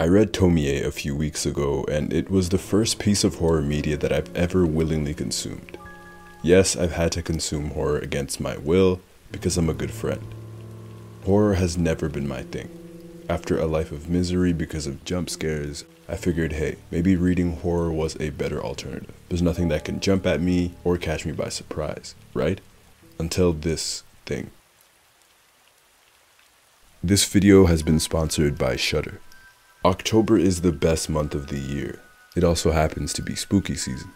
I 0.00 0.06
read 0.06 0.32
Tomie 0.32 0.82
a 0.82 0.90
few 0.90 1.14
weeks 1.14 1.44
ago, 1.44 1.84
and 1.86 2.10
it 2.10 2.30
was 2.30 2.48
the 2.48 2.56
first 2.56 2.98
piece 2.98 3.22
of 3.22 3.34
horror 3.34 3.60
media 3.60 3.98
that 3.98 4.14
I've 4.14 4.34
ever 4.34 4.64
willingly 4.64 5.12
consumed. 5.12 5.76
Yes, 6.42 6.74
I've 6.74 6.92
had 6.92 7.12
to 7.12 7.22
consume 7.22 7.72
horror 7.72 7.98
against 7.98 8.40
my 8.40 8.56
will 8.56 9.02
because 9.30 9.58
I'm 9.58 9.68
a 9.68 9.74
good 9.74 9.90
friend. 9.90 10.22
Horror 11.26 11.52
has 11.52 11.76
never 11.76 12.08
been 12.08 12.26
my 12.26 12.44
thing. 12.44 12.70
After 13.28 13.58
a 13.58 13.66
life 13.66 13.92
of 13.92 14.08
misery 14.08 14.54
because 14.54 14.86
of 14.86 15.04
jump 15.04 15.28
scares, 15.28 15.84
I 16.08 16.16
figured, 16.16 16.54
hey, 16.54 16.76
maybe 16.90 17.14
reading 17.14 17.56
horror 17.56 17.92
was 17.92 18.18
a 18.18 18.30
better 18.30 18.64
alternative. 18.64 19.14
There's 19.28 19.42
nothing 19.42 19.68
that 19.68 19.84
can 19.84 20.00
jump 20.00 20.26
at 20.26 20.40
me 20.40 20.72
or 20.82 20.96
catch 20.96 21.26
me 21.26 21.32
by 21.32 21.50
surprise, 21.50 22.14
right? 22.32 22.62
Until 23.18 23.52
this 23.52 24.02
thing. 24.24 24.50
This 27.04 27.26
video 27.26 27.66
has 27.66 27.82
been 27.82 28.00
sponsored 28.00 28.56
by 28.56 28.76
Shudder. 28.76 29.20
October 29.82 30.36
is 30.36 30.60
the 30.60 30.72
best 30.72 31.08
month 31.08 31.34
of 31.34 31.46
the 31.46 31.58
year. 31.58 32.00
It 32.36 32.44
also 32.44 32.70
happens 32.70 33.14
to 33.14 33.22
be 33.22 33.34
spooky 33.34 33.76
season, 33.76 34.10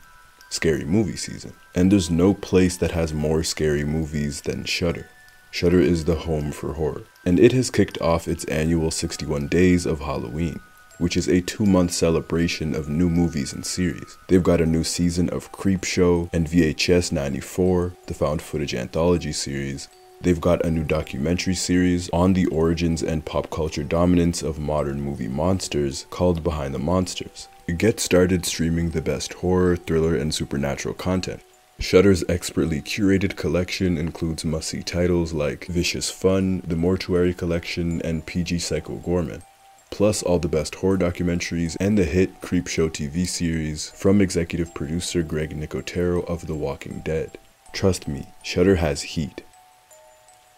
scary 0.50 0.84
movie 0.84 1.16
season, 1.16 1.55
and 1.74 1.91
there's 1.91 2.10
no 2.10 2.34
place 2.34 2.77
that 2.77 2.91
has 2.91 3.14
more 3.14 3.42
scary 3.42 3.82
movies 3.82 4.42
than 4.42 4.66
Shudder. 4.66 5.08
Shudder 5.50 5.80
is 5.80 6.05
the 6.05 6.16
home 6.16 6.52
for 6.52 6.74
horror, 6.74 7.05
and 7.24 7.41
it 7.41 7.52
has 7.52 7.70
kicked 7.70 7.98
off 8.02 8.28
its 8.28 8.45
annual 8.45 8.91
61 8.91 9.48
Days 9.48 9.86
of 9.86 10.00
Halloween, 10.00 10.60
which 10.98 11.16
is 11.16 11.28
a 11.28 11.41
two 11.41 11.64
month 11.64 11.92
celebration 11.92 12.74
of 12.74 12.91
new 12.91 13.08
movies 13.08 13.55
and 13.55 13.64
series. 13.64 14.19
They've 14.28 14.42
got 14.42 14.60
a 14.60 14.66
new 14.66 14.84
season 14.84 15.30
of 15.30 15.50
Creepshow 15.50 16.28
and 16.34 16.46
VHS 16.46 17.10
94, 17.10 17.94
the 18.06 18.12
found 18.12 18.42
footage 18.42 18.75
anthology 18.75 19.33
series, 19.33 19.88
They've 20.25 20.41
got 20.41 20.64
a 20.64 20.70
new 20.70 20.84
documentary 20.84 21.55
series 21.55 22.08
on 22.08 22.33
the 22.33 22.47
origins 22.47 23.03
and 23.03 23.27
pop 23.27 23.50
culture 23.50 23.84
dominance 23.84 24.42
of 24.42 24.58
modern 24.58 25.03
movie 25.03 25.28
monsters 25.28 26.06
called 26.08 26.42
Behind 26.42 26.75
the 26.75 26.78
Monsters. 26.78 27.48
Get 27.77 28.00
started 28.00 28.47
streaming 28.47 28.89
the 28.89 29.03
best 29.03 29.34
horror, 29.34 29.77
thriller, 29.77 30.16
and 30.16 30.34
supernatural 30.34 30.94
content. 30.94 31.42
Shudder's 31.78 32.25
expertly 32.27 32.81
curated 32.81 33.36
collection 33.36 33.98
includes 33.98 34.47
must-see 34.47 34.83
titles 34.83 35.34
like 35.34 35.66
Vicious 35.66 36.11
Fun, 36.11 36.62
The 36.66 36.77
Mortuary 36.77 37.34
Collection, 37.34 38.00
and 38.00 38.25
PG 38.25 38.61
Psycho 38.61 38.97
Goreman, 39.00 39.42
plus 39.91 40.22
all 40.22 40.38
the 40.38 40.48
best 40.48 40.77
horror 40.77 40.97
documentaries 40.97 41.77
and 41.78 41.98
the 41.98 42.05
hit 42.05 42.41
Creepshow 42.41 42.88
TV 42.88 43.28
series 43.28 43.91
from 43.91 44.22
executive 44.22 44.72
producer 44.72 45.22
Greg 45.22 45.50
Nicotero 45.50 46.25
of 46.27 46.47
The 46.47 46.55
Walking 46.55 47.00
Dead. 47.00 47.36
Trust 47.75 48.09
me, 48.09 48.28
Shudder 48.42 48.77
has 48.77 49.03
heat. 49.03 49.42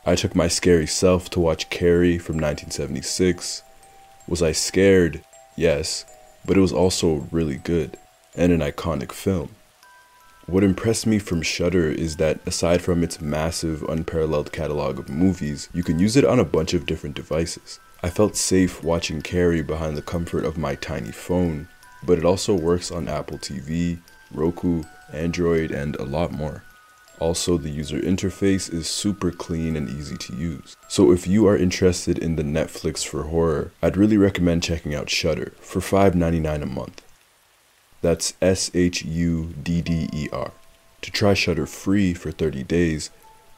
I 0.08 0.14
took 0.14 0.36
my 0.36 0.46
scary 0.46 0.86
self 0.86 1.28
to 1.30 1.40
watch 1.40 1.68
Carrie 1.68 2.16
from 2.16 2.36
1976. 2.36 3.64
Was 4.28 4.40
I 4.40 4.52
scared? 4.52 5.24
Yes, 5.56 6.04
but 6.44 6.56
it 6.56 6.60
was 6.60 6.72
also 6.72 7.26
really 7.32 7.56
good 7.56 7.98
and 8.36 8.52
an 8.52 8.60
iconic 8.60 9.10
film. 9.10 9.56
What 10.46 10.62
impressed 10.62 11.08
me 11.08 11.18
from 11.18 11.42
Shudder 11.42 11.88
is 11.88 12.18
that 12.18 12.38
aside 12.46 12.82
from 12.82 13.02
its 13.02 13.20
massive, 13.20 13.82
unparalleled 13.82 14.52
catalog 14.52 15.00
of 15.00 15.08
movies, 15.08 15.68
you 15.74 15.82
can 15.82 15.98
use 15.98 16.16
it 16.16 16.24
on 16.24 16.38
a 16.38 16.44
bunch 16.44 16.72
of 16.72 16.86
different 16.86 17.16
devices. 17.16 17.80
I 18.00 18.10
felt 18.10 18.36
safe 18.36 18.84
watching 18.84 19.22
Carrie 19.22 19.60
behind 19.60 19.96
the 19.96 20.02
comfort 20.02 20.44
of 20.44 20.56
my 20.56 20.76
tiny 20.76 21.10
phone, 21.10 21.66
but 22.04 22.16
it 22.16 22.24
also 22.24 22.54
works 22.54 22.92
on 22.92 23.08
Apple 23.08 23.38
TV, 23.38 23.98
Roku, 24.32 24.84
Android, 25.12 25.72
and 25.72 25.96
a 25.96 26.04
lot 26.04 26.30
more. 26.30 26.62
Also, 27.18 27.56
the 27.56 27.70
user 27.70 27.98
interface 27.98 28.72
is 28.72 28.86
super 28.86 29.30
clean 29.30 29.76
and 29.76 29.88
easy 29.88 30.16
to 30.16 30.36
use. 30.36 30.76
So 30.88 31.12
if 31.12 31.26
you 31.26 31.46
are 31.46 31.56
interested 31.56 32.18
in 32.18 32.36
the 32.36 32.42
Netflix 32.42 33.06
for 33.06 33.24
horror, 33.24 33.72
I'd 33.82 33.96
really 33.96 34.18
recommend 34.18 34.62
checking 34.62 34.94
out 34.94 35.08
Shudder 35.08 35.54
for 35.60 35.80
$5.99 35.80 36.62
a 36.62 36.66
month. 36.66 37.02
That's 38.02 38.34
S 38.42 38.70
H 38.74 39.04
U 39.04 39.54
D 39.62 39.80
D 39.80 40.08
E 40.12 40.28
R. 40.32 40.52
To 41.02 41.10
try 41.10 41.34
Shudder 41.34 41.66
free 41.66 42.14
for 42.14 42.30
30 42.30 42.64
days, 42.64 43.10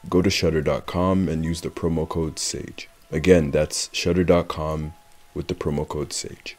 go 0.07 0.21
to 0.21 0.29
shudder.com 0.29 1.27
and 1.27 1.43
use 1.43 1.61
the 1.61 1.69
promo 1.69 2.07
code 2.07 2.39
SAGE. 2.39 2.87
Again, 3.11 3.51
that's 3.51 3.89
shudder.com 3.91 4.93
with 5.33 5.47
the 5.47 5.55
promo 5.55 5.87
code 5.87 6.13
SAGE. 6.13 6.58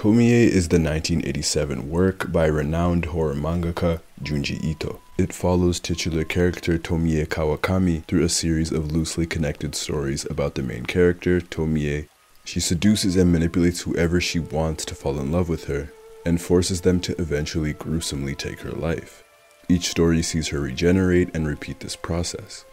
Tomie 0.00 0.48
is 0.48 0.68
the 0.68 0.80
1987 0.80 1.90
work 1.90 2.32
by 2.32 2.46
renowned 2.46 3.04
horror 3.04 3.34
mangaka 3.34 4.00
Junji 4.22 4.58
Ito. 4.64 4.98
It 5.18 5.34
follows 5.34 5.78
titular 5.78 6.24
character 6.24 6.78
Tomie 6.78 7.26
Kawakami 7.26 8.06
through 8.06 8.24
a 8.24 8.30
series 8.30 8.72
of 8.72 8.92
loosely 8.92 9.26
connected 9.26 9.74
stories 9.74 10.24
about 10.30 10.54
the 10.54 10.62
main 10.62 10.86
character, 10.86 11.42
Tomie. 11.42 12.08
She 12.46 12.60
seduces 12.60 13.14
and 13.14 13.30
manipulates 13.30 13.82
whoever 13.82 14.22
she 14.22 14.38
wants 14.38 14.86
to 14.86 14.94
fall 14.94 15.20
in 15.20 15.30
love 15.30 15.50
with 15.50 15.66
her, 15.66 15.92
and 16.24 16.40
forces 16.40 16.80
them 16.80 17.00
to 17.00 17.20
eventually 17.20 17.74
gruesomely 17.74 18.34
take 18.34 18.60
her 18.60 18.72
life. 18.72 19.22
Each 19.68 19.90
story 19.90 20.22
sees 20.22 20.48
her 20.48 20.60
regenerate 20.60 21.28
and 21.34 21.46
repeat 21.46 21.80
this 21.80 21.94
process. 21.94 22.64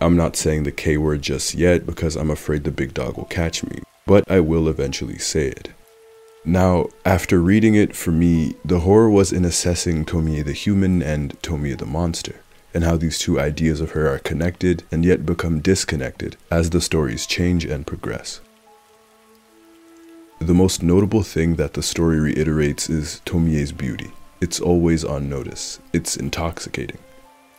I'm 0.00 0.16
not 0.16 0.34
saying 0.34 0.64
the 0.64 0.72
K 0.72 0.96
word 0.96 1.22
just 1.22 1.54
yet 1.54 1.86
because 1.86 2.16
I'm 2.16 2.32
afraid 2.32 2.64
the 2.64 2.72
big 2.72 2.92
dog 2.92 3.16
will 3.16 3.26
catch 3.26 3.62
me, 3.62 3.84
but 4.04 4.28
I 4.28 4.40
will 4.40 4.66
eventually 4.66 5.18
say 5.18 5.46
it. 5.46 5.68
Now, 6.48 6.90
after 7.04 7.40
reading 7.40 7.74
it, 7.74 7.96
for 7.96 8.12
me, 8.12 8.54
the 8.64 8.78
horror 8.78 9.10
was 9.10 9.32
in 9.32 9.44
assessing 9.44 10.04
Tomie 10.04 10.44
the 10.44 10.52
human 10.52 11.02
and 11.02 11.36
Tomie 11.42 11.76
the 11.76 11.86
monster, 11.86 12.36
and 12.72 12.84
how 12.84 12.96
these 12.96 13.18
two 13.18 13.40
ideas 13.40 13.80
of 13.80 13.90
her 13.90 14.06
are 14.08 14.20
connected 14.20 14.84
and 14.92 15.04
yet 15.04 15.26
become 15.26 15.58
disconnected 15.58 16.36
as 16.48 16.70
the 16.70 16.80
stories 16.80 17.26
change 17.26 17.64
and 17.64 17.84
progress. 17.84 18.40
The 20.38 20.54
most 20.54 20.84
notable 20.84 21.24
thing 21.24 21.56
that 21.56 21.72
the 21.74 21.82
story 21.82 22.20
reiterates 22.20 22.88
is 22.88 23.20
Tomie's 23.26 23.72
beauty. 23.72 24.12
It's 24.40 24.60
always 24.60 25.04
on 25.04 25.28
notice, 25.28 25.80
it's 25.92 26.16
intoxicating. 26.16 26.98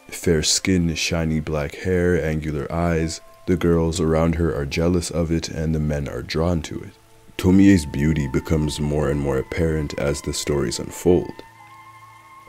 Fair 0.07 0.41
skin, 0.43 0.95
shiny 0.95 1.41
black 1.41 1.75
hair, 1.75 2.23
angular 2.23 2.71
eyes, 2.71 3.19
the 3.47 3.57
girls 3.57 3.99
around 3.99 4.35
her 4.35 4.55
are 4.55 4.65
jealous 4.65 5.11
of 5.11 5.29
it 5.29 5.49
and 5.49 5.75
the 5.75 5.79
men 5.81 6.07
are 6.07 6.21
drawn 6.21 6.61
to 6.61 6.79
it. 6.79 6.93
Tomie's 7.37 7.85
beauty 7.85 8.27
becomes 8.27 8.79
more 8.79 9.11
and 9.11 9.19
more 9.19 9.37
apparent 9.37 9.97
as 9.99 10.21
the 10.21 10.33
stories 10.33 10.79
unfold. 10.79 11.31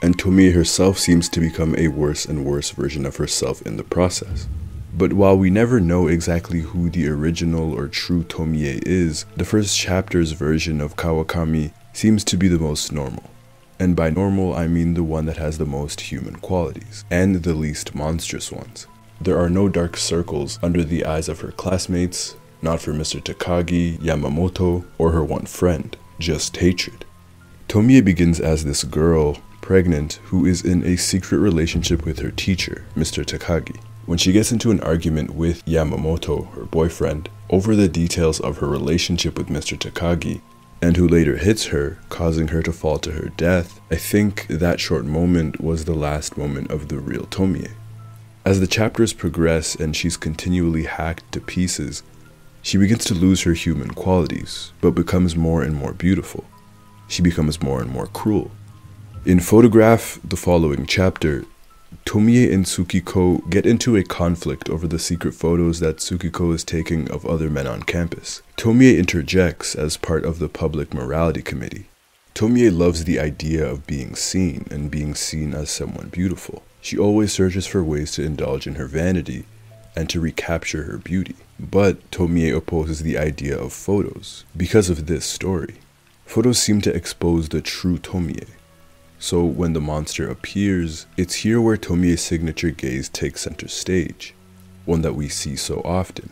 And 0.01 0.17
Tomie 0.17 0.55
herself 0.55 0.99
seems 0.99 1.29
to 1.29 1.41
become 1.41 1.77
a 1.77 1.89
worse 1.89 2.25
and 2.25 2.45
worse 2.45 2.71
version 2.71 3.05
of 3.05 3.17
herself 3.17 3.61
in 3.63 3.77
the 3.77 3.85
process. 3.85 4.49
But 4.95 5.13
while 5.13 5.37
we 5.37 5.51
never 5.51 5.79
know 5.79 6.07
exactly 6.07 6.61
who 6.61 6.89
the 6.89 7.07
original 7.09 7.75
or 7.75 7.87
true 7.87 8.25
Tomie 8.25 8.83
is, 8.87 9.27
the 9.37 9.45
first 9.45 9.77
chapter's 9.77 10.33
version 10.33 10.81
of 10.81 10.97
Kawakami 10.97 11.73
seems 11.93 12.25
to 12.25 12.39
be 12.39 12.49
the 12.49 12.59
most 12.59 12.91
normal. 12.91 13.25
And 13.79 13.95
by 13.95 14.09
normal, 14.09 14.55
I 14.55 14.69
mean 14.69 14.95
the 14.95 15.05
one 15.05 15.27
that 15.27 15.37
has 15.37 15.59
the 15.59 15.67
most 15.67 16.01
human 16.01 16.37
qualities, 16.37 17.05
and 17.11 17.43
the 17.43 17.55
least 17.55 17.95
monstrous 17.95 18.51
ones. 18.51 18.87
There 19.21 19.39
are 19.39 19.51
no 19.51 19.69
dark 19.69 19.99
circles 19.99 20.59
under 20.63 20.83
the 20.83 21.05
eyes 21.05 21.29
of 21.29 21.41
her 21.41 21.53
classmates, 21.53 22.37
not 22.63 22.81
for 22.81 22.93
Mr. 22.93 23.23
Takagi, 23.23 23.99
Yamamoto, 23.99 24.85
or 24.99 25.13
her 25.13 25.25
one 25.25 25.47
friend, 25.47 25.97
just 26.19 26.57
hatred. 26.57 27.05
Tomie 27.69 28.05
begins 28.05 28.41
as 28.41 28.65
this 28.65 28.85
girl, 28.85 29.39
pregnant, 29.61 30.15
who 30.25 30.47
is 30.47 30.65
in 30.65 30.85
a 30.85 30.97
secret 30.97 31.39
relationship 31.39 32.05
with 32.05 32.19
her 32.21 32.31
teacher, 32.31 32.87
Mr. 32.97 33.25
Takagi. 33.25 33.79
When 34.07 34.19
she 34.19 34.33
gets 34.33 34.53
into 34.53 34.71
an 34.71 34.81
argument 34.81 35.35
with 35.35 35.65
Yamamoto, 35.67 36.51
her 36.55 36.65
boyfriend, 36.65 37.29
over 37.51 37.77
the 37.77 37.89
details 37.89 38.41
of 38.41 38.59
her 38.59 38.67
relationship 38.67 39.37
with 39.37 39.49
Mr. 39.49 39.79
Takagi, 39.79 40.41
and 40.81 40.97
who 40.97 41.07
later 41.07 41.37
hits 41.37 41.67
her, 41.67 41.99
causing 42.09 42.49
her 42.49 42.63
to 42.63 42.73
fall 42.73 42.99
to 42.99 43.13
her 43.13 43.29
death, 43.37 43.81
I 43.91 43.97
think 43.97 44.47
that 44.49 44.81
short 44.81 45.05
moment 45.05 45.61
was 45.61 45.85
the 45.85 45.95
last 45.95 46.39
moment 46.39 46.71
of 46.71 46.89
the 46.89 46.99
real 46.99 47.25
Tomie. 47.25 47.73
As 48.45 48.61
the 48.61 48.67
chapters 48.67 49.13
progress 49.13 49.75
and 49.75 49.95
she's 49.95 50.17
continually 50.17 50.85
hacked 50.85 51.31
to 51.33 51.41
pieces, 51.41 52.03
she 52.69 52.77
begins 52.77 53.07
to 53.07 53.15
lose 53.15 53.41
her 53.41 53.55
human 53.55 53.91
qualities, 53.91 54.73
but 54.83 54.91
becomes 54.91 55.35
more 55.35 55.63
and 55.63 55.75
more 55.75 55.95
beautiful. 55.95 56.45
She 57.09 57.23
becomes 57.23 57.63
more 57.63 57.81
and 57.81 57.91
more 57.91 58.09
cruel. 58.09 58.51
In 59.25 59.41
Photograph, 59.41 60.21
the 60.23 60.37
following 60.37 60.85
chapter, 60.85 61.47
Tomie 62.05 62.53
and 62.53 62.67
Tsukiko 62.67 63.39
get 63.49 63.65
into 63.65 63.97
a 63.97 64.05
conflict 64.05 64.69
over 64.69 64.87
the 64.87 64.99
secret 64.99 65.33
photos 65.33 65.81
that 65.81 65.97
Tsukiko 65.97 66.53
is 66.55 66.63
taking 66.63 67.11
of 67.11 67.25
other 67.25 67.49
men 67.49 67.67
on 67.67 67.85
campus. 67.85 68.43
Tomie 68.59 68.99
interjects 68.99 69.75
as 69.75 69.97
part 69.97 70.27
of 70.27 70.39
the 70.39 70.51
public 70.51 70.93
morality 70.93 71.41
committee. 71.41 71.87
Tomie 72.35 72.71
loves 72.71 73.05
the 73.05 73.19
idea 73.19 73.67
of 73.67 73.87
being 73.87 74.15
seen 74.15 74.67
and 74.71 74.91
being 74.91 75.15
seen 75.15 75.55
as 75.55 75.71
someone 75.71 76.11
beautiful. 76.11 76.63
She 76.83 76.99
always 76.99 77.33
searches 77.33 77.67
for 77.67 77.83
ways 77.83 78.13
to 78.13 78.25
indulge 78.25 78.67
in 78.67 78.75
her 78.75 78.87
vanity 78.87 79.47
and 79.99 80.09
to 80.09 80.21
recapture 80.21 80.85
her 80.85 80.97
beauty. 80.97 81.35
But 81.59 82.09
Tomie 82.13 82.57
opposes 82.57 83.03
the 83.03 83.19
idea 83.19 83.59
of 83.59 83.73
photos 83.73 84.45
because 84.57 84.89
of 84.89 85.07
this 85.07 85.25
story. 85.25 85.75
Photos 86.25 86.63
seem 86.63 86.81
to 86.83 86.95
expose 86.95 87.49
the 87.49 87.61
true 87.61 87.99
Tomie. 87.99 88.47
So 89.19 89.45
when 89.45 89.73
the 89.73 89.81
monster 89.81 90.31
appears, 90.31 91.07
it's 91.17 91.43
here 91.43 91.61
where 91.61 91.77
Tomie's 91.77 92.23
signature 92.23 92.71
gaze 92.71 93.09
takes 93.09 93.41
center 93.41 93.67
stage, 93.67 94.35
one 94.85 95.03
that 95.03 95.17
we 95.17 95.29
see 95.29 95.57
so 95.57 95.83
often. 95.85 96.31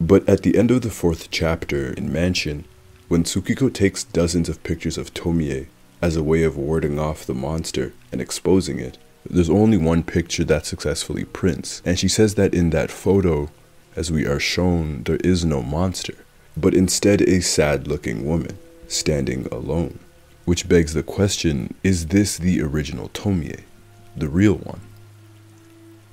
But 0.00 0.28
at 0.28 0.42
the 0.42 0.58
end 0.58 0.72
of 0.72 0.82
the 0.82 0.90
fourth 0.90 1.30
chapter 1.30 1.92
in 1.92 2.12
Mansion, 2.12 2.64
when 3.06 3.22
Tsukiko 3.22 3.72
takes 3.72 4.02
dozens 4.02 4.48
of 4.48 4.64
pictures 4.64 4.98
of 4.98 5.14
Tomie 5.14 5.68
as 6.02 6.16
a 6.16 6.24
way 6.24 6.42
of 6.42 6.56
warding 6.56 6.98
off 6.98 7.24
the 7.24 7.34
monster 7.34 7.92
and 8.10 8.20
exposing 8.20 8.80
it, 8.80 8.98
there's 9.28 9.50
only 9.50 9.76
one 9.76 10.02
picture 10.02 10.44
that 10.44 10.66
successfully 10.66 11.24
prints, 11.24 11.82
and 11.84 11.98
she 11.98 12.08
says 12.08 12.34
that 12.36 12.54
in 12.54 12.70
that 12.70 12.90
photo, 12.90 13.50
as 13.96 14.10
we 14.10 14.26
are 14.26 14.40
shown, 14.40 15.02
there 15.04 15.16
is 15.16 15.44
no 15.44 15.62
monster, 15.62 16.14
but 16.56 16.74
instead 16.74 17.20
a 17.22 17.40
sad 17.40 17.86
looking 17.86 18.26
woman 18.26 18.58
standing 18.88 19.46
alone. 19.52 19.98
Which 20.44 20.68
begs 20.68 20.94
the 20.94 21.02
question 21.02 21.74
is 21.82 22.06
this 22.06 22.38
the 22.38 22.62
original 22.62 23.08
Tomie, 23.10 23.60
the 24.16 24.28
real 24.28 24.54
one? 24.54 24.80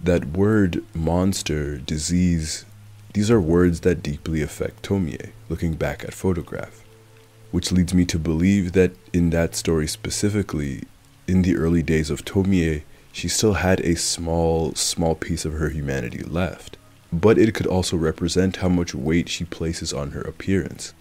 That 0.03 0.25
word 0.37 0.83
monster, 0.93 1.77
disease, 1.77 2.65
these 3.13 3.31
are 3.31 3.41
words 3.41 3.79
that 3.79 4.03
deeply 4.03 4.41
affect 4.41 4.83
Tomie, 4.83 5.31
looking 5.49 5.73
back 5.73 6.03
at 6.03 6.13
photograph. 6.13 6.83
Which 7.49 7.71
leads 7.71 7.93
me 7.93 8.05
to 8.05 8.19
believe 8.19 8.73
that 8.73 8.91
in 9.11 9.31
that 9.31 9.55
story 9.55 9.87
specifically, 9.87 10.83
in 11.27 11.41
the 11.41 11.55
early 11.55 11.81
days 11.81 12.09
of 12.09 12.25
Tomie, 12.25 12.83
she 13.17 13.27
still 13.27 13.53
had 13.53 13.79
a 13.79 13.95
small, 13.95 14.75
small 14.75 15.15
piece 15.15 15.43
of 15.43 15.53
her 15.53 15.69
humanity 15.69 16.19
left. 16.19 16.77
But 17.11 17.39
it 17.39 17.55
could 17.55 17.65
also 17.65 17.97
represent 17.97 18.57
how 18.57 18.69
much 18.69 18.93
weight 18.93 19.27
she 19.27 19.43
places 19.43 19.91
on 19.91 20.11
her 20.11 20.21
appearance. 20.21 20.93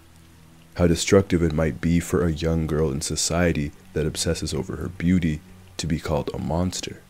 How 0.77 0.87
destructive 0.87 1.43
it 1.43 1.53
might 1.53 1.79
be 1.79 1.99
for 1.99 2.25
a 2.25 2.33
young 2.33 2.65
girl 2.65 2.91
in 2.91 3.01
society 3.01 3.71
that 3.93 4.07
obsesses 4.07 4.51
over 4.51 4.77
her 4.77 4.89
beauty 4.89 5.41
to 5.77 5.85
be 5.85 5.99
called 5.99 6.31
a 6.33 6.39
monster. 6.39 7.03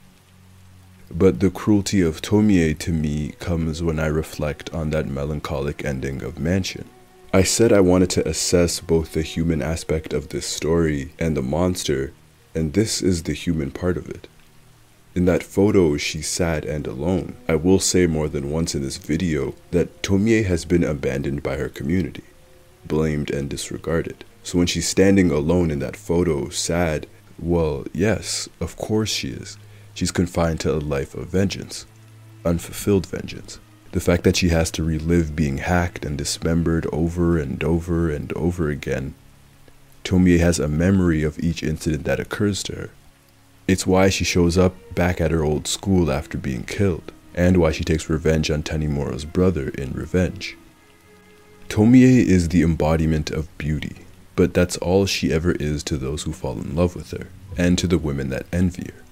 But 1.10 1.40
the 1.40 1.52
cruelty 1.52 2.02
of 2.02 2.22
Tomie 2.22 2.78
to 2.80 2.92
me 2.92 3.32
comes 3.40 3.82
when 3.82 4.00
I 4.02 4.08
reflect 4.08 4.74
on 4.74 4.90
that 4.90 5.08
melancholic 5.08 5.86
ending 5.86 6.22
of 6.22 6.38
Mansion. 6.38 6.84
I 7.34 7.44
said 7.44 7.72
I 7.72 7.80
wanted 7.80 8.10
to 8.10 8.28
assess 8.28 8.82
both 8.82 9.14
the 9.14 9.22
human 9.22 9.62
aspect 9.62 10.12
of 10.12 10.30
this 10.30 10.46
story 10.46 11.14
and 11.18 11.38
the 11.38 11.42
monster, 11.42 12.12
and 12.54 12.74
this 12.74 13.02
is 13.02 13.24
the 13.24 13.34
human 13.34 13.72
part 13.72 13.96
of 13.96 14.10
it. 14.10 14.28
In 15.18 15.26
that 15.26 15.42
photo, 15.42 15.98
she's 15.98 16.28
sad 16.28 16.64
and 16.64 16.86
alone. 16.86 17.38
I 17.50 17.56
will 17.56 17.80
say 17.80 18.06
more 18.06 18.30
than 18.30 18.52
once 18.52 18.76
in 18.76 18.84
this 18.84 18.98
video 18.98 19.56
that 19.72 20.04
Tomie 20.04 20.46
has 20.46 20.64
been 20.64 20.84
abandoned 20.84 21.42
by 21.42 21.58
her 21.58 21.70
community, 21.70 22.22
blamed 22.86 23.32
and 23.32 23.50
disregarded. 23.50 24.24
So 24.44 24.60
when 24.60 24.68
she's 24.68 24.88
standing 24.88 25.32
alone 25.32 25.72
in 25.72 25.80
that 25.80 25.98
photo, 25.98 26.50
sad, 26.50 27.08
well, 27.40 27.86
yes, 27.94 28.48
of 28.62 28.78
course 28.78 29.10
she 29.10 29.30
is. 29.30 29.58
She's 29.96 30.12
confined 30.12 30.60
to 30.60 30.74
a 30.74 30.78
life 30.78 31.16
of 31.16 31.30
vengeance, 31.30 31.88
unfulfilled 32.46 33.08
vengeance. 33.08 33.58
The 33.94 34.00
fact 34.00 34.24
that 34.24 34.36
she 34.36 34.50
has 34.50 34.70
to 34.70 34.84
relive 34.84 35.36
being 35.36 35.58
hacked 35.58 36.06
and 36.06 36.16
dismembered 36.16 36.86
over 36.94 37.40
and 37.40 37.64
over 37.64 38.12
and 38.12 38.32
over 38.34 38.70
again. 38.70 39.16
Tomie 40.04 40.38
has 40.38 40.60
a 40.60 40.68
memory 40.68 41.24
of 41.24 41.40
each 41.40 41.64
incident 41.64 42.04
that 42.04 42.20
occurs 42.20 42.62
to 42.62 42.76
her. 42.76 42.90
It's 43.68 43.86
why 43.86 44.10
she 44.10 44.24
shows 44.24 44.58
up 44.58 44.76
back 44.96 45.20
at 45.20 45.32
her 45.32 45.44
old 45.44 45.68
school 45.68 46.10
after 46.10 46.38
being 46.38 46.64
killed, 46.64 47.12
and 47.36 47.58
why 47.58 47.72
she 47.72 47.84
takes 47.84 48.10
revenge 48.10 48.50
on 48.50 48.64
Tanimura's 48.64 49.26
brother 49.26 49.70
in 49.70 49.92
Revenge. 49.92 50.56
Tomie 51.68 52.26
is 52.26 52.50
the 52.50 52.64
embodiment 52.64 53.30
of 53.30 53.56
beauty, 53.58 54.06
but 54.38 54.54
that's 54.54 54.78
all 54.78 55.06
she 55.06 55.34
ever 55.34 55.52
is 55.52 55.84
to 55.84 55.98
those 55.98 56.24
who 56.24 56.32
fall 56.32 56.54
in 56.54 56.76
love 56.76 56.96
with 56.96 57.12
her, 57.12 57.28
and 57.58 57.78
to 57.78 57.88
the 57.88 57.98
women 57.98 58.30
that 58.30 58.46
envy 58.54 58.90
her. 58.96 59.04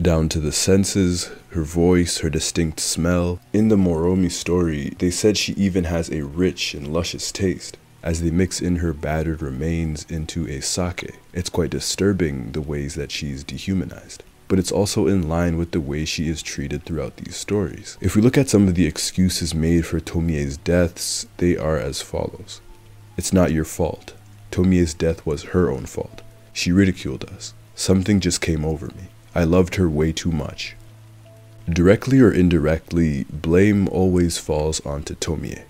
Down 0.00 0.28
to 0.28 0.38
the 0.38 0.52
senses, 0.52 1.32
her 1.50 1.64
voice, 1.64 2.18
her 2.18 2.30
distinct 2.30 2.78
smell. 2.78 3.40
In 3.52 3.66
the 3.66 3.76
Moromi 3.76 4.30
story, 4.30 4.94
they 4.98 5.10
said 5.10 5.36
she 5.36 5.54
even 5.54 5.84
has 5.84 6.08
a 6.10 6.24
rich 6.24 6.74
and 6.74 6.92
luscious 6.92 7.32
taste 7.32 7.76
as 8.02 8.22
they 8.22 8.30
mix 8.30 8.60
in 8.60 8.76
her 8.76 8.92
battered 8.92 9.42
remains 9.42 10.06
into 10.08 10.46
a 10.48 10.60
sake. 10.60 11.14
It's 11.32 11.50
quite 11.50 11.70
disturbing 11.70 12.52
the 12.52 12.60
ways 12.60 12.94
that 12.94 13.10
she's 13.10 13.44
dehumanized. 13.44 14.22
But 14.46 14.58
it's 14.58 14.72
also 14.72 15.06
in 15.06 15.28
line 15.28 15.58
with 15.58 15.72
the 15.72 15.80
way 15.80 16.04
she 16.04 16.28
is 16.28 16.42
treated 16.42 16.84
throughout 16.84 17.16
these 17.16 17.36
stories. 17.36 17.98
If 18.00 18.16
we 18.16 18.22
look 18.22 18.38
at 18.38 18.48
some 18.48 18.66
of 18.66 18.76
the 18.76 18.86
excuses 18.86 19.54
made 19.54 19.84
for 19.84 20.00
Tomie's 20.00 20.56
deaths, 20.56 21.26
they 21.36 21.56
are 21.56 21.76
as 21.76 22.00
follows. 22.00 22.62
It's 23.18 23.32
not 23.32 23.52
your 23.52 23.66
fault. 23.66 24.14
Tomie's 24.50 24.94
death 24.94 25.26
was 25.26 25.52
her 25.52 25.70
own 25.70 25.84
fault. 25.84 26.22
She 26.52 26.72
ridiculed 26.72 27.24
us. 27.24 27.52
Something 27.74 28.20
just 28.20 28.40
came 28.40 28.64
over 28.64 28.86
me. 28.86 29.08
I 29.34 29.44
loved 29.44 29.74
her 29.74 29.88
way 29.88 30.12
too 30.12 30.32
much. 30.32 30.76
Directly 31.68 32.18
or 32.18 32.32
indirectly, 32.32 33.24
blame 33.30 33.86
always 33.88 34.38
falls 34.38 34.84
onto 34.86 35.14
Tomie. 35.14 35.64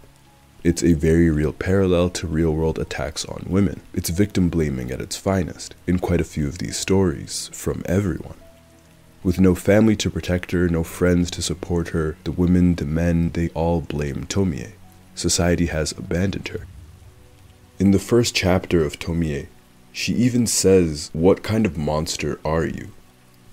It's 0.69 0.85
a 0.85 0.93
very 0.93 1.31
real 1.31 1.55
parallel 1.55 2.11
to 2.11 2.27
real 2.27 2.53
world 2.53 2.79
attacks 2.79 3.25
on 3.25 3.47
women. 3.49 3.81
It's 3.95 4.11
victim 4.11 4.51
blaming 4.51 4.91
at 4.91 5.01
its 5.01 5.17
finest 5.17 5.75
in 5.87 5.99
quite 5.99 6.21
a 6.21 6.25
few 6.25 6.47
of 6.47 6.59
these 6.59 6.77
stories, 6.77 7.49
from 7.55 7.83
everyone. 7.87 8.37
With 9.23 9.41
no 9.41 9.55
family 9.55 9.97
to 9.97 10.11
protect 10.11 10.51
her, 10.51 10.69
no 10.69 10.85
friends 10.85 11.31
to 11.31 11.41
support 11.41 11.89
her, 11.97 12.19
the 12.25 12.33
women, 12.33 12.75
the 12.75 12.85
men, 12.85 13.31
they 13.31 13.49
all 13.55 13.81
blame 13.81 14.27
Tomie. 14.27 14.73
Society 15.15 15.69
has 15.69 15.93
abandoned 15.93 16.49
her. 16.49 16.67
In 17.79 17.93
the 17.93 17.99
first 17.99 18.35
chapter 18.35 18.85
of 18.85 18.99
Tomie, 18.99 19.47
she 19.91 20.13
even 20.17 20.47
says, 20.47 21.09
What 21.15 21.43
kind 21.43 21.65
of 21.65 21.79
monster 21.79 22.39
are 22.45 22.67
you? 22.67 22.91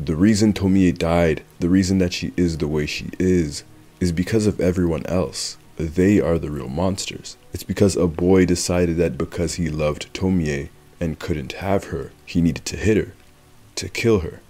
The 0.02 0.18
reason 0.18 0.52
Tomie 0.52 0.92
died, 0.92 1.44
the 1.62 1.70
reason 1.70 2.00
that 2.00 2.12
she 2.12 2.34
is 2.36 2.58
the 2.58 2.68
way 2.68 2.86
she 2.86 3.08
is, 3.18 3.64
is 4.02 4.12
because 4.12 4.48
of 4.48 4.60
everyone 4.60 5.06
else 5.06 5.56
they 5.78 6.20
are 6.22 6.40
the 6.40 6.52
real 6.52 6.70
monsters. 6.70 7.38
It's 7.54 7.64
because 7.64 7.96
a 7.96 8.08
boy 8.08 8.46
decided 8.46 8.98
that 8.98 9.18
because 9.18 9.56
he 9.56 9.70
loved 9.70 10.14
Tomie 10.14 10.70
and 11.00 11.20
couldn't 11.20 11.54
have 11.54 11.86
her, 11.86 12.12
he 12.26 12.42
needed 12.42 12.66
to 12.66 12.78
hit 12.78 12.98
her, 12.98 13.14
to 13.76 13.90
kill 13.90 14.20
her, 14.20 14.42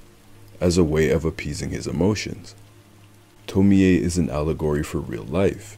as 0.61 0.77
a 0.77 0.83
way 0.83 1.09
of 1.09 1.25
appeasing 1.25 1.71
his 1.71 1.87
emotions. 1.87 2.55
Tomie 3.47 3.99
is 3.99 4.17
an 4.17 4.29
allegory 4.29 4.83
for 4.83 4.99
real 4.99 5.23
life. 5.23 5.77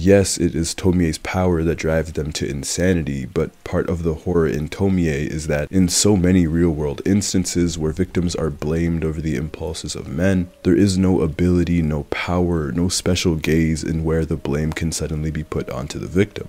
Yes, 0.00 0.38
it 0.38 0.54
is 0.54 0.76
Tomie's 0.76 1.18
power 1.18 1.64
that 1.64 1.78
drives 1.78 2.12
them 2.12 2.30
to 2.34 2.48
insanity, 2.48 3.26
but 3.26 3.50
part 3.64 3.90
of 3.90 4.04
the 4.04 4.14
horror 4.14 4.46
in 4.46 4.68
Tomie 4.68 5.26
is 5.26 5.48
that 5.48 5.72
in 5.72 5.88
so 5.88 6.16
many 6.16 6.46
real 6.46 6.70
world 6.70 7.02
instances 7.04 7.76
where 7.76 7.90
victims 7.90 8.36
are 8.36 8.48
blamed 8.48 9.04
over 9.04 9.20
the 9.20 9.34
impulses 9.34 9.96
of 9.96 10.06
men, 10.06 10.52
there 10.62 10.76
is 10.76 10.96
no 10.96 11.20
ability, 11.22 11.82
no 11.82 12.04
power, 12.04 12.70
no 12.70 12.88
special 12.88 13.34
gaze 13.34 13.82
in 13.82 14.04
where 14.04 14.24
the 14.24 14.36
blame 14.36 14.72
can 14.72 14.92
suddenly 14.92 15.32
be 15.32 15.42
put 15.42 15.68
onto 15.68 15.98
the 15.98 16.06
victim. 16.06 16.46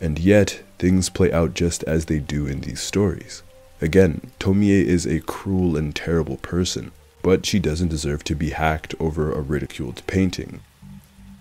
And 0.00 0.18
yet, 0.18 0.62
things 0.78 1.10
play 1.10 1.30
out 1.30 1.52
just 1.52 1.84
as 1.84 2.06
they 2.06 2.20
do 2.20 2.46
in 2.46 2.62
these 2.62 2.80
stories. 2.80 3.42
Again, 3.82 4.32
Tomie 4.40 4.82
is 4.82 5.04
a 5.04 5.20
cruel 5.20 5.76
and 5.76 5.94
terrible 5.94 6.38
person, 6.38 6.90
but 7.20 7.44
she 7.44 7.58
doesn't 7.58 7.88
deserve 7.88 8.24
to 8.24 8.34
be 8.34 8.48
hacked 8.48 8.94
over 8.98 9.30
a 9.30 9.42
ridiculed 9.42 10.02
painting 10.06 10.60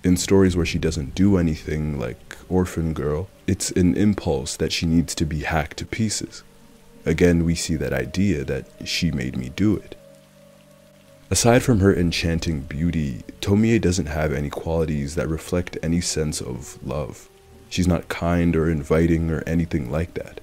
in 0.04 0.18
stories 0.18 0.56
where 0.56 0.66
she 0.66 0.80
doesn't 0.80 1.16
do 1.16 1.38
anything, 1.38 2.00
like 2.00 2.38
Orphan 2.50 2.94
Girl, 2.94 3.28
it's 3.48 3.72
an 3.72 3.96
impulse 3.96 4.56
that 4.58 4.72
she 4.72 4.86
needs 4.86 5.14
to 5.16 5.26
be 5.26 5.42
hacked 5.42 5.78
to 5.78 5.86
pieces. 5.86 6.44
Again, 7.06 7.46
we 7.46 7.56
see 7.56 7.76
that 7.76 7.94
idea 7.94 8.44
that 8.44 8.66
she 8.86 9.12
made 9.12 9.38
me 9.38 9.50
do 9.50 9.76
it. 9.76 9.96
Aside 11.30 11.64
from 11.64 11.80
her 11.80 11.96
enchanting 11.96 12.62
beauty, 12.62 13.24
Tomie 13.40 13.80
doesn't 13.80 14.08
have 14.08 14.34
any 14.34 14.50
qualities 14.50 15.16
that 15.16 15.30
reflect 15.30 15.78
any 15.82 16.02
sense 16.02 16.42
of 16.42 16.78
love. 16.86 17.30
She's 17.70 17.88
not 17.88 18.10
kind 18.10 18.56
or 18.56 18.70
inviting 18.70 19.32
or 19.32 19.44
anything 19.48 19.90
like 19.90 20.16
that. 20.16 20.42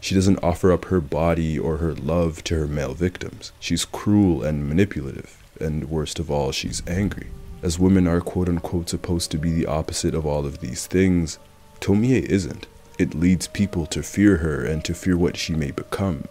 She 0.00 0.14
doesn't 0.14 0.42
offer 0.42 0.72
up 0.72 0.86
her 0.86 1.00
body 1.00 1.58
or 1.58 1.78
her 1.78 1.94
love 1.94 2.44
to 2.44 2.56
her 2.56 2.68
male 2.68 2.94
victims. 2.94 3.52
She's 3.58 3.84
cruel 3.84 4.42
and 4.42 4.68
manipulative, 4.68 5.42
and 5.60 5.90
worst 5.90 6.18
of 6.18 6.30
all, 6.30 6.52
she's 6.52 6.82
angry. 6.86 7.28
As 7.62 7.78
women 7.78 8.08
are 8.08 8.20
quote 8.20 8.48
unquote 8.48 8.88
supposed 8.88 9.30
to 9.30 9.38
be 9.38 9.52
the 9.52 9.66
opposite 9.66 10.14
of 10.14 10.26
all 10.26 10.44
of 10.44 10.58
these 10.58 10.86
things, 10.86 11.38
Tomie 11.80 12.22
isn't. 12.22 12.66
It 12.98 13.14
leads 13.14 13.46
people 13.46 13.86
to 13.86 14.02
fear 14.02 14.38
her 14.38 14.64
and 14.64 14.84
to 14.84 14.94
fear 14.94 15.16
what 15.16 15.36
she 15.36 15.54
may 15.54 15.70
become. 15.70 16.24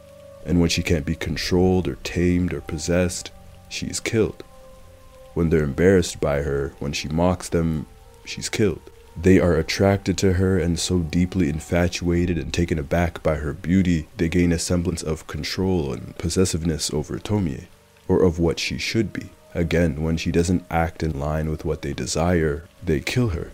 And 0.45 0.59
when 0.59 0.69
she 0.69 0.83
can't 0.83 1.05
be 1.05 1.15
controlled 1.15 1.87
or 1.87 1.95
tamed 2.03 2.53
or 2.53 2.61
possessed, 2.61 3.31
she 3.69 3.87
is 3.87 3.99
killed. 3.99 4.43
When 5.33 5.49
they're 5.49 5.63
embarrassed 5.63 6.19
by 6.19 6.41
her, 6.41 6.73
when 6.79 6.91
she 6.91 7.07
mocks 7.07 7.47
them, 7.47 7.87
she's 8.25 8.49
killed. 8.49 8.81
They 9.15 9.39
are 9.39 9.55
attracted 9.55 10.17
to 10.19 10.33
her 10.33 10.57
and 10.57 10.79
so 10.79 10.99
deeply 10.99 11.47
infatuated 11.49 12.37
and 12.37 12.53
taken 12.53 12.79
aback 12.79 13.23
by 13.23 13.35
her 13.35 13.53
beauty, 13.53 14.07
they 14.17 14.29
gain 14.29 14.51
a 14.51 14.59
semblance 14.59 15.03
of 15.03 15.27
control 15.27 15.93
and 15.93 16.17
possessiveness 16.17 16.93
over 16.93 17.19
Tomie, 17.19 17.67
or 18.07 18.23
of 18.23 18.39
what 18.39 18.59
she 18.59 18.77
should 18.77 19.13
be. 19.13 19.29
Again, 19.53 20.01
when 20.01 20.17
she 20.17 20.31
doesn't 20.31 20.65
act 20.69 21.03
in 21.03 21.19
line 21.19 21.49
with 21.49 21.65
what 21.65 21.81
they 21.81 21.93
desire, 21.93 22.65
they 22.83 22.99
kill 22.99 23.29
her. 23.29 23.51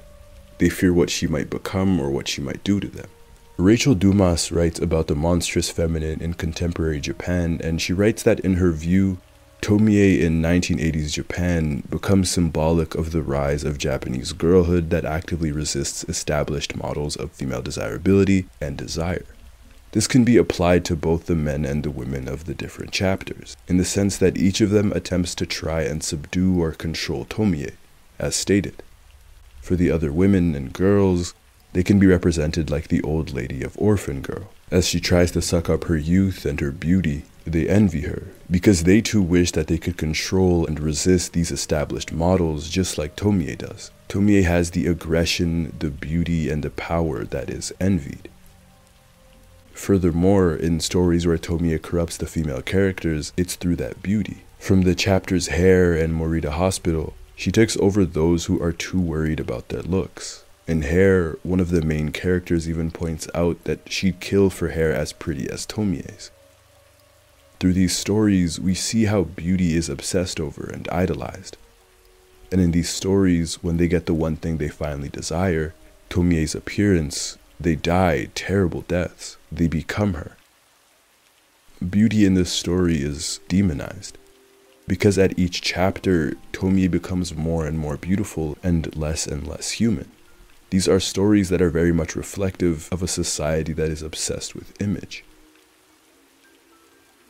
They 0.59 0.69
fear 0.69 0.93
what 0.93 1.09
she 1.09 1.27
might 1.27 1.49
become 1.49 1.99
or 1.99 2.09
what 2.09 2.27
she 2.27 2.41
might 2.41 2.63
do 2.63 2.79
to 2.79 2.87
them. 2.87 3.09
Raechel 3.57 3.97
Dumas 3.97 4.51
writes 4.51 4.79
about 4.79 5.07
the 5.07 5.15
monstrous 5.15 5.71
feminine 5.71 6.21
in 6.21 6.35
contemporary 6.35 6.99
Japan, 6.99 7.59
and 7.63 7.81
she 7.81 7.93
writes 7.93 8.21
that 8.21 8.39
in 8.41 8.55
her 8.55 8.71
view, 8.71 9.17
Tomie 9.61 10.21
in 10.21 10.41
1980s 10.41 11.11
Japan 11.13 11.81
becomes 11.89 12.29
symbolic 12.29 12.93
of 12.93 13.11
the 13.11 13.23
rise 13.23 13.63
of 13.63 13.79
Japanese 13.79 14.31
girlhood 14.33 14.91
that 14.91 15.05
actively 15.05 15.51
resists 15.51 16.03
established 16.03 16.75
models 16.75 17.15
of 17.15 17.31
female 17.31 17.63
desirability 17.63 18.45
and 18.61 18.77
desire. 18.77 19.25
This 19.91 20.07
can 20.07 20.23
be 20.23 20.37
applied 20.37 20.83
to 20.85 20.95
both 20.95 21.25
the 21.25 21.35
men 21.35 21.65
and 21.65 21.83
the 21.83 21.91
women 21.91 22.27
of 22.27 22.45
the 22.45 22.53
different 22.53 22.91
chapters, 22.91 23.55
in 23.67 23.77
the 23.77 23.85
sense 23.85 24.17
that 24.17 24.37
each 24.37 24.61
of 24.61 24.69
them 24.69 24.91
attempts 24.91 25.33
to 25.35 25.45
try 25.45 25.83
and 25.83 26.03
subdue 26.03 26.61
or 26.61 26.73
control 26.73 27.25
Tomie, 27.25 27.73
as 28.19 28.35
stated. 28.35 28.83
For 29.61 29.75
the 29.75 29.89
other 29.91 30.11
women 30.11 30.55
and 30.55 30.73
girls, 30.73 31.33
they 31.73 31.83
can 31.83 31.99
be 31.99 32.07
represented 32.07 32.69
like 32.69 32.87
the 32.87 33.01
old 33.01 33.33
lady 33.33 33.63
of 33.63 33.77
Orphan 33.77 34.21
Girl. 34.21 34.49
As 34.71 34.87
she 34.87 34.99
tries 34.99 35.31
to 35.31 35.41
suck 35.41 35.69
up 35.69 35.85
her 35.85 35.97
youth 35.97 36.45
and 36.45 36.59
her 36.59 36.71
beauty, 36.71 37.23
they 37.45 37.69
envy 37.69 38.01
her, 38.01 38.27
because 38.51 38.83
they 38.83 38.99
too 38.99 39.21
wish 39.21 39.51
that 39.53 39.67
they 39.67 39.77
could 39.77 39.97
control 39.97 40.65
and 40.65 40.79
resist 40.79 41.31
these 41.31 41.51
established 41.51 42.11
models 42.11 42.69
just 42.69 42.97
like 42.97 43.15
Tomie 43.15 43.57
does. 43.57 43.91
Tomie 44.09 44.43
has 44.43 44.71
the 44.71 44.87
aggression, 44.87 45.73
the 45.79 45.89
beauty, 45.89 46.49
and 46.49 46.63
the 46.63 46.69
power 46.69 47.23
that 47.23 47.49
is 47.49 47.71
envied. 47.79 48.29
Furthermore, 49.77 50.55
in 50.55 50.79
stories 50.79 51.27
where 51.27 51.37
Tomie 51.37 51.79
corrupts 51.81 52.17
the 52.17 52.25
female 52.25 52.63
characters, 52.63 53.31
it's 53.37 53.55
through 53.55 53.75
that 53.77 54.01
beauty. 54.01 54.43
From 54.57 54.81
the 54.81 54.95
chapters 54.95 55.47
Hair 55.47 55.93
and 55.93 56.13
Morita 56.13 56.49
Hospital, 56.49 57.13
she 57.35 57.51
takes 57.51 57.77
over 57.77 58.03
those 58.03 58.45
who 58.45 58.61
are 58.61 58.73
too 58.73 58.99
worried 58.99 59.39
about 59.39 59.69
their 59.69 59.83
looks. 59.83 60.43
In 60.67 60.81
Hair, 60.81 61.37
one 61.43 61.59
of 61.59 61.69
the 61.69 61.83
main 61.83 62.11
characters 62.11 62.67
even 62.67 62.89
points 62.89 63.29
out 63.35 63.63
that 63.65 63.89
she'd 63.89 64.19
kill 64.19 64.49
for 64.49 64.69
hair 64.69 64.91
as 64.91 65.13
pretty 65.13 65.47
as 65.47 65.65
Tomie's. 65.65 66.31
Through 67.59 67.73
these 67.73 67.95
stories, 67.95 68.59
we 68.59 68.73
see 68.73 69.05
how 69.05 69.23
beauty 69.23 69.75
is 69.75 69.89
obsessed 69.89 70.39
over 70.39 70.69
and 70.73 70.89
idolized. 70.89 71.55
And 72.51 72.59
in 72.59 72.71
these 72.71 72.89
stories, 72.89 73.63
when 73.63 73.77
they 73.77 73.87
get 73.87 74.07
the 74.07 74.13
one 74.15 74.37
thing 74.37 74.57
they 74.57 74.69
finally 74.69 75.09
desire, 75.09 75.75
Tomie's 76.09 76.55
appearance, 76.55 77.37
they 77.59 77.75
die 77.75 78.29
terrible 78.35 78.81
deaths. 78.81 79.37
They 79.51 79.67
become 79.67 80.13
her. 80.13 80.37
Beauty 81.87 82.25
in 82.25 82.33
this 82.33 82.51
story 82.51 83.01
is 83.01 83.39
demonized 83.47 84.17
because 84.87 85.17
at 85.17 85.37
each 85.37 85.61
chapter, 85.61 86.35
Tomie 86.53 86.89
becomes 86.89 87.35
more 87.35 87.65
and 87.65 87.77
more 87.77 87.97
beautiful 87.97 88.57
and 88.63 88.95
less 88.95 89.27
and 89.27 89.45
less 89.45 89.71
human. 89.71 90.09
These 90.69 90.87
are 90.87 90.99
stories 90.99 91.49
that 91.49 91.61
are 91.61 91.69
very 91.69 91.91
much 91.91 92.15
reflective 92.15 92.89
of 92.91 93.03
a 93.03 93.07
society 93.07 93.73
that 93.73 93.89
is 93.89 94.01
obsessed 94.01 94.55
with 94.55 94.79
image. 94.81 95.23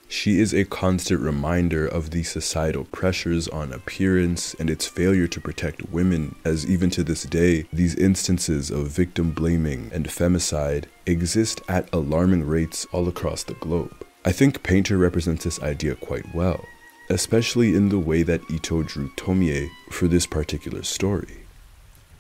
She 0.07 0.39
is 0.39 0.53
a 0.53 0.65
constant 0.65 1.19
reminder 1.19 1.85
of 1.85 2.11
the 2.11 2.23
societal 2.23 2.85
pressures 2.85 3.47
on 3.47 3.73
appearance 3.73 4.53
and 4.55 4.69
its 4.69 4.87
failure 4.87 5.27
to 5.27 5.41
protect 5.41 5.89
women, 5.89 6.35
as 6.45 6.65
even 6.65 6.89
to 6.91 7.03
this 7.03 7.23
day, 7.23 7.65
these 7.73 7.95
instances 7.95 8.71
of 8.71 8.87
victim 8.87 9.31
blaming 9.31 9.91
and 9.93 10.07
femicide 10.07 10.85
exist 11.05 11.61
at 11.67 11.89
alarming 11.93 12.47
rates 12.47 12.85
all 12.91 13.07
across 13.07 13.43
the 13.43 13.53
globe. 13.55 14.05
I 14.23 14.31
think 14.31 14.63
Painter 14.63 14.97
represents 14.97 15.43
this 15.43 15.61
idea 15.61 15.95
quite 15.95 16.33
well 16.33 16.63
especially 17.09 17.75
in 17.75 17.89
the 17.89 17.99
way 17.99 18.23
that 18.23 18.49
Ito 18.49 18.83
drew 18.83 19.09
Tomie 19.11 19.69
for 19.89 20.07
this 20.07 20.25
particular 20.25 20.83
story. 20.83 21.45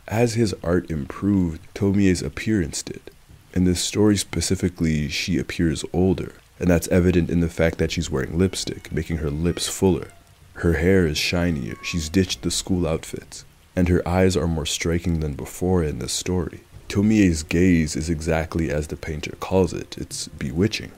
As 0.07 0.35
his 0.35 0.55
art 0.63 0.89
improved, 0.89 1.61
Tomie's 1.73 2.21
appearance 2.21 2.81
did. 2.81 3.11
In 3.53 3.65
this 3.65 3.81
story 3.81 4.15
specifically, 4.15 5.09
she 5.09 5.37
appears 5.37 5.83
older, 5.91 6.33
and 6.59 6.69
that's 6.69 6.87
evident 6.89 7.29
in 7.29 7.39
the 7.39 7.49
fact 7.49 7.77
that 7.77 7.91
she's 7.91 8.09
wearing 8.09 8.37
lipstick, 8.37 8.91
making 8.91 9.17
her 9.17 9.29
lips 9.29 9.67
fuller. 9.67 10.11
Her 10.53 10.73
hair 10.73 11.05
is 11.05 11.17
shinier, 11.17 11.75
she's 11.83 12.09
ditched 12.09 12.41
the 12.41 12.51
school 12.51 12.87
outfits, 12.87 13.45
and 13.75 13.89
her 13.89 14.05
eyes 14.07 14.35
are 14.35 14.47
more 14.47 14.65
striking 14.65 15.19
than 15.19 15.33
before 15.33 15.83
in 15.83 15.99
this 15.99 16.13
story. 16.13 16.61
Tomie's 16.89 17.43
gaze 17.43 17.95
is 17.95 18.09
exactly 18.09 18.71
as 18.71 18.87
the 18.87 18.95
painter 18.95 19.35
calls 19.39 19.73
it, 19.73 19.97
it's 19.97 20.27
bewitching. 20.29 20.91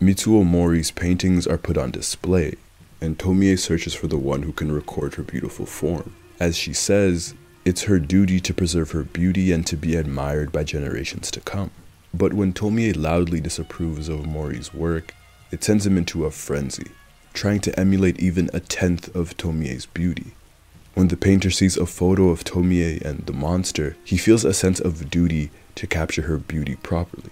Mitsuo 0.00 0.44
Mori's 0.44 0.90
paintings 0.90 1.46
are 1.46 1.56
put 1.56 1.78
on 1.78 1.90
display, 1.90 2.54
and 3.00 3.18
Tomie 3.18 3.58
searches 3.58 3.94
for 3.94 4.08
the 4.08 4.18
one 4.18 4.42
who 4.42 4.52
can 4.52 4.72
record 4.72 5.14
her 5.14 5.22
beautiful 5.22 5.64
form. 5.64 6.14
As 6.38 6.56
she 6.56 6.74
says, 6.74 7.34
it's 7.64 7.84
her 7.84 7.98
duty 7.98 8.40
to 8.40 8.52
preserve 8.52 8.90
her 8.90 9.04
beauty 9.04 9.52
and 9.52 9.66
to 9.66 9.76
be 9.76 9.96
admired 9.96 10.52
by 10.52 10.64
generations 10.64 11.30
to 11.30 11.40
come. 11.40 11.70
But 12.14 12.32
when 12.32 12.52
Tomie 12.52 12.96
loudly 12.96 13.40
disapproves 13.40 14.08
of 14.08 14.26
Mori's 14.26 14.72
work, 14.72 15.14
it 15.50 15.62
sends 15.62 15.86
him 15.86 15.96
into 15.96 16.24
a 16.24 16.30
frenzy, 16.30 16.90
trying 17.34 17.60
to 17.60 17.78
emulate 17.78 18.18
even 18.20 18.50
a 18.52 18.60
tenth 18.60 19.14
of 19.14 19.36
Tomie's 19.36 19.86
beauty. 19.86 20.32
When 20.94 21.08
the 21.08 21.16
painter 21.16 21.50
sees 21.50 21.76
a 21.76 21.84
photo 21.84 22.30
of 22.30 22.42
Tomie 22.42 23.02
and 23.02 23.26
the 23.26 23.32
monster, 23.32 23.96
he 24.02 24.16
feels 24.16 24.44
a 24.44 24.54
sense 24.54 24.80
of 24.80 25.10
duty 25.10 25.50
to 25.74 25.86
capture 25.86 26.22
her 26.22 26.38
beauty 26.38 26.76
properly. 26.76 27.30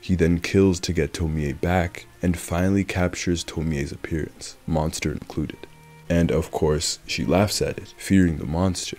He 0.00 0.14
then 0.16 0.40
kills 0.40 0.80
to 0.80 0.92
get 0.92 1.12
Tomie 1.12 1.60
back 1.60 2.06
and 2.22 2.36
finally 2.36 2.84
captures 2.84 3.44
Tomie's 3.44 3.92
appearance, 3.92 4.56
monster 4.66 5.12
included. 5.12 5.66
And 6.08 6.30
of 6.30 6.50
course, 6.50 6.98
she 7.06 7.24
laughs 7.24 7.62
at 7.62 7.78
it, 7.78 7.94
fearing 7.96 8.38
the 8.38 8.46
monster. 8.46 8.98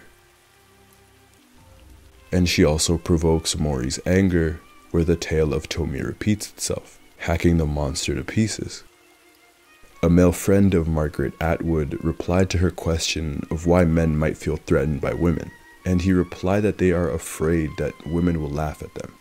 And 2.37 2.47
she 2.47 2.63
also 2.63 2.99
provokes 2.99 3.57
Mori's 3.57 3.99
anger, 4.05 4.59
where 4.91 5.03
the 5.03 5.15
tale 5.15 5.55
of 5.55 5.67
Tomie 5.67 6.05
repeats 6.05 6.51
itself, 6.51 6.99
hacking 7.17 7.57
the 7.57 7.65
monster 7.65 8.13
to 8.13 8.23
pieces. 8.23 8.83
A 10.03 10.09
male 10.11 10.31
friend 10.31 10.75
of 10.75 10.87
Margaret 10.87 11.33
Atwood 11.41 11.97
replied 12.03 12.51
to 12.51 12.59
her 12.59 12.69
question 12.69 13.47
of 13.49 13.65
why 13.65 13.85
men 13.85 14.15
might 14.15 14.37
feel 14.37 14.57
threatened 14.57 15.01
by 15.01 15.15
women, 15.15 15.49
and 15.83 16.03
he 16.03 16.13
replied 16.13 16.61
that 16.61 16.77
they 16.77 16.91
are 16.91 17.09
afraid 17.09 17.71
that 17.79 18.05
women 18.05 18.39
will 18.39 18.51
laugh 18.51 18.83
at 18.83 18.93
them. 18.93 19.15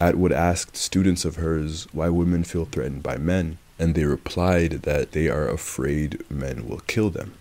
Atwood 0.00 0.32
asked 0.32 0.74
students 0.74 1.26
of 1.26 1.36
hers 1.36 1.86
why 1.92 2.08
women 2.08 2.44
feel 2.44 2.64
threatened 2.64 3.02
by 3.02 3.18
men, 3.18 3.58
and 3.78 3.94
they 3.94 4.06
replied 4.06 4.84
that 4.84 5.12
they 5.12 5.28
are 5.28 5.50
afraid 5.50 6.24
men 6.30 6.66
will 6.66 6.80
kill 6.86 7.10
them. 7.10 7.34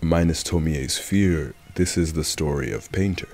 Minus 0.00 0.42
Tomie's 0.42 0.96
fear, 0.96 1.52
this 1.74 1.96
is 1.96 2.12
the 2.12 2.24
story 2.24 2.72
of 2.72 2.90
Painter. 2.92 3.28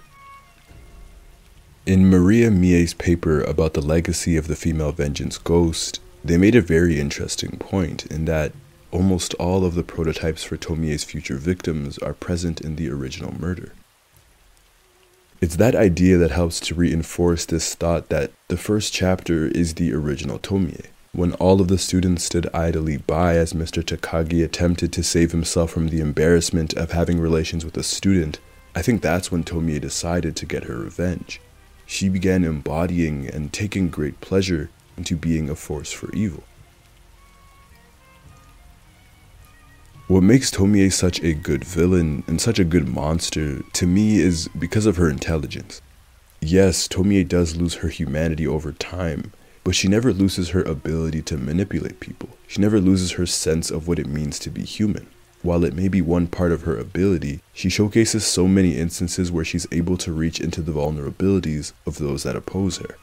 In 1.87 2.09
Maria 2.09 2.51
Mie's 2.51 2.95
paper 2.95 3.41
about 3.43 3.75
the 3.75 3.81
legacy 3.81 4.37
of 4.37 4.49
the 4.49 4.57
female 4.57 4.93
vengeance 4.93 5.39
ghost, 5.39 6.01
they 6.25 6.37
made 6.37 6.55
a 6.55 6.61
very 6.61 7.01
interesting 7.01 7.57
point 7.59 8.07
in 8.07 8.27
that 8.27 8.53
almost 8.91 9.35
all 9.35 9.65
of 9.65 9.75
the 9.75 9.83
prototypes 9.83 10.45
for 10.45 10.57
Tomie's 10.57 11.05
future 11.05 11.37
victims 11.37 11.99
are 11.99 12.15
present 12.15 12.61
in 12.61 12.77
the 12.77 12.91
original 12.91 13.35
murder. 13.39 13.73
It's 15.41 15.57
that 15.57 15.75
idea 15.75 16.19
that 16.19 16.31
helps 16.31 16.61
to 16.61 16.75
reinforce 16.75 17.47
this 17.47 17.75
thought 17.75 18.11
that 18.11 18.31
the 18.49 18.59
first 18.59 18.93
chapter 18.93 19.47
is 19.47 19.75
the 19.75 19.93
original 19.93 20.39
Tomie. 20.39 20.87
When 21.13 21.33
all 21.35 21.61
of 21.61 21.67
the 21.67 21.77
students 21.77 22.23
stood 22.23 22.49
idly 22.55 22.99
by 22.99 23.37
as 23.37 23.53
Mr. 23.53 23.83
Takagi 23.83 24.45
attempted 24.45 24.93
to 24.93 25.03
save 25.03 25.33
himself 25.33 25.73
from 25.73 25.89
the 25.89 26.01
embarrassment 26.01 26.73
of 26.75 26.93
having 26.93 27.19
relations 27.19 27.65
with 27.65 27.77
a 27.77 27.83
student, 27.83 28.39
I 28.77 28.83
think 28.83 29.03
that's 29.03 29.33
when 29.33 29.43
Tomie 29.43 29.81
decided 29.81 30.37
to 30.37 30.47
get 30.47 30.65
her 30.65 30.79
revenge. 30.79 31.41
She 31.85 32.09
began 32.09 32.45
embodying 32.45 33.27
and 33.27 33.53
taking 33.53 33.89
great 33.89 34.21
pleasure 34.21 34.71
into 34.97 35.17
being 35.17 35.51
a 35.51 35.57
force 35.57 35.91
for 35.91 36.15
evil. 36.15 36.45
What 40.07 40.23
makes 40.23 40.53
Tomie 40.53 40.93
such 40.93 41.21
a 41.25 41.35
good 41.35 41.65
villain 41.65 42.23
and 42.29 42.41
such 42.41 42.61
a 42.61 42.65
good 42.65 42.87
monster 42.87 43.65
to 43.73 43.87
me 43.87 44.21
is 44.21 44.47
because 44.57 44.87
of 44.87 44.97
her 44.97 45.11
intelligence. 45.11 45.83
Yes, 46.41 46.87
Tomie 46.87 47.27
does 47.27 47.57
lose 47.57 47.75
her 47.75 47.89
humanity 47.89 48.47
over 48.47 48.71
time, 48.71 49.33
but 49.65 49.75
she 49.75 49.89
never 49.89 50.13
loses 50.13 50.51
her 50.51 50.63
ability 50.63 51.23
to 51.23 51.37
manipulate 51.37 52.01
people. 52.01 52.31
She 52.47 52.61
never 52.61 52.81
loses 52.81 53.13
her 53.13 53.27
sense 53.27 53.71
of 53.71 53.87
what 53.87 53.99
it 53.99 54.07
means 54.07 54.39
to 54.41 54.51
be 54.51 54.63
human. 54.63 55.07
While 55.43 55.65
it 55.65 55.75
may 55.75 55.89
be 55.89 56.03
one 56.03 56.27
part 56.27 56.53
of 56.53 56.63
her 56.63 56.77
ability, 56.77 57.41
she 57.53 57.69
showcases 57.69 58.27
so 58.27 58.47
many 58.47 58.77
instances 58.77 59.33
where 59.33 59.45
she's 59.45 59.67
able 59.73 59.97
to 59.99 60.13
reach 60.13 60.41
into 60.41 60.61
the 60.61 60.73
vulnerabilities 60.73 61.73
of 61.87 61.99
those 61.99 62.25
that 62.25 62.37
oppose 62.37 62.79
her. 62.79 62.97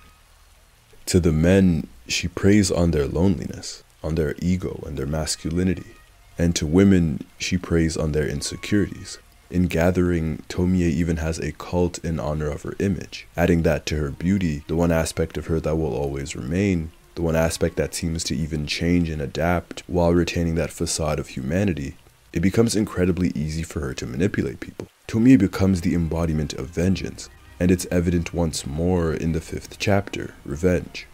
To 1.08 1.20
the 1.20 1.32
men, 1.32 1.88
she 2.08 2.28
preys 2.28 2.70
on 2.72 2.92
their 2.92 3.08
loneliness, 3.08 3.84
on 4.04 4.16
their 4.16 4.36
ego 4.40 4.84
and 4.86 4.98
their 4.98 5.08
masculinity 5.08 5.98
and 6.38 6.56
to 6.56 6.68
women, 6.68 7.26
she 7.38 7.58
preys 7.58 7.98
on 7.98 8.12
their 8.12 8.28
insecurities. 8.28 9.18
In 9.50 9.68
Gathering, 9.68 10.44
Tomie 10.50 10.82
even 10.82 11.18
has 11.18 11.40
a 11.40 11.54
cult 11.54 12.04
in 12.04 12.20
honor 12.20 12.50
of 12.50 12.64
her 12.64 12.76
image. 12.80 13.28
Adding 13.38 13.64
that 13.64 13.86
to 13.88 13.96
her 13.96 14.12
beauty, 14.12 14.64
the 14.68 14.76
one 14.76 14.92
aspect 14.92 15.38
of 15.38 15.48
her 15.48 15.60
that 15.62 15.76
will 15.76 15.96
always 15.96 16.36
remain, 16.36 16.92
the 17.16 17.22
one 17.22 17.36
aspect 17.36 17.78
that 17.78 17.96
seems 17.96 18.24
to 18.26 18.36
even 18.36 18.68
change 18.68 19.10
and 19.10 19.22
adapt 19.22 19.84
while 19.88 20.14
retaining 20.14 20.56
that 20.56 20.70
facade 20.70 21.18
of 21.18 21.30
humanity, 21.30 21.96
it 22.34 22.42
becomes 22.42 22.76
incredibly 22.76 23.32
easy 23.36 23.64
for 23.64 23.80
her 23.80 23.94
to 23.94 24.06
manipulate 24.06 24.60
people. 24.60 24.88
Tomie 25.08 25.40
becomes 25.40 25.82
the 25.82 25.96
embodiment 25.96 26.54
of 26.54 26.68
vengeance, 26.68 27.30
and 27.60 27.72
it's 27.72 27.88
evident 27.90 28.34
once 28.34 28.66
more 28.66 29.14
in 29.14 29.32
the 29.32 29.42
fifth 29.42 29.80
chapter, 29.80 30.36
Revenge. 30.46 31.08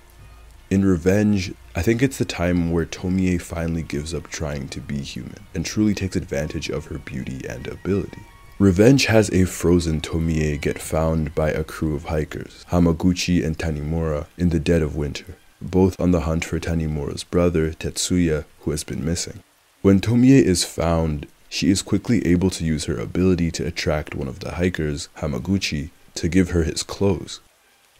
In 0.69 0.85
Revenge, 0.85 1.53
I 1.75 1.81
think 1.81 2.01
it's 2.01 2.17
the 2.17 2.25
time 2.25 2.71
where 2.71 2.85
Tomie 2.85 3.39
finally 3.39 3.83
gives 3.83 4.13
up 4.13 4.27
trying 4.27 4.69
to 4.69 4.79
be 4.79 5.01
human 5.01 5.45
and 5.53 5.65
truly 5.65 5.93
takes 5.93 6.15
advantage 6.15 6.69
of 6.69 6.85
her 6.85 6.97
beauty 6.97 7.41
and 7.47 7.67
ability. 7.67 8.21
Revenge 8.59 9.05
has 9.07 9.29
a 9.31 9.45
frozen 9.45 9.99
Tomie 10.01 10.59
get 10.59 10.81
found 10.81 11.35
by 11.35 11.51
a 11.51 11.63
crew 11.63 11.95
of 11.95 12.05
hikers, 12.05 12.65
Hamaguchi 12.69 13.43
and 13.43 13.57
Tanimura, 13.57 14.27
in 14.37 14.49
the 14.49 14.59
dead 14.59 14.81
of 14.81 14.95
winter, 14.95 15.35
both 15.61 15.99
on 15.99 16.11
the 16.11 16.21
hunt 16.21 16.45
for 16.45 16.59
Tanimura's 16.59 17.23
brother, 17.23 17.71
Tetsuya, 17.71 18.45
who 18.61 18.71
has 18.71 18.83
been 18.83 19.03
missing. 19.03 19.43
When 19.81 19.99
Tomie 19.99 20.41
is 20.41 20.63
found, 20.63 21.27
she 21.49 21.69
is 21.69 21.81
quickly 21.81 22.25
able 22.25 22.49
to 22.51 22.63
use 22.63 22.85
her 22.85 22.97
ability 22.97 23.51
to 23.51 23.65
attract 23.67 24.15
one 24.15 24.27
of 24.27 24.39
the 24.39 24.51
hikers, 24.51 25.09
Hamaguchi, 25.17 25.89
to 26.15 26.27
give 26.27 26.51
her 26.51 26.63
his 26.63 26.83
clothes. 26.83 27.41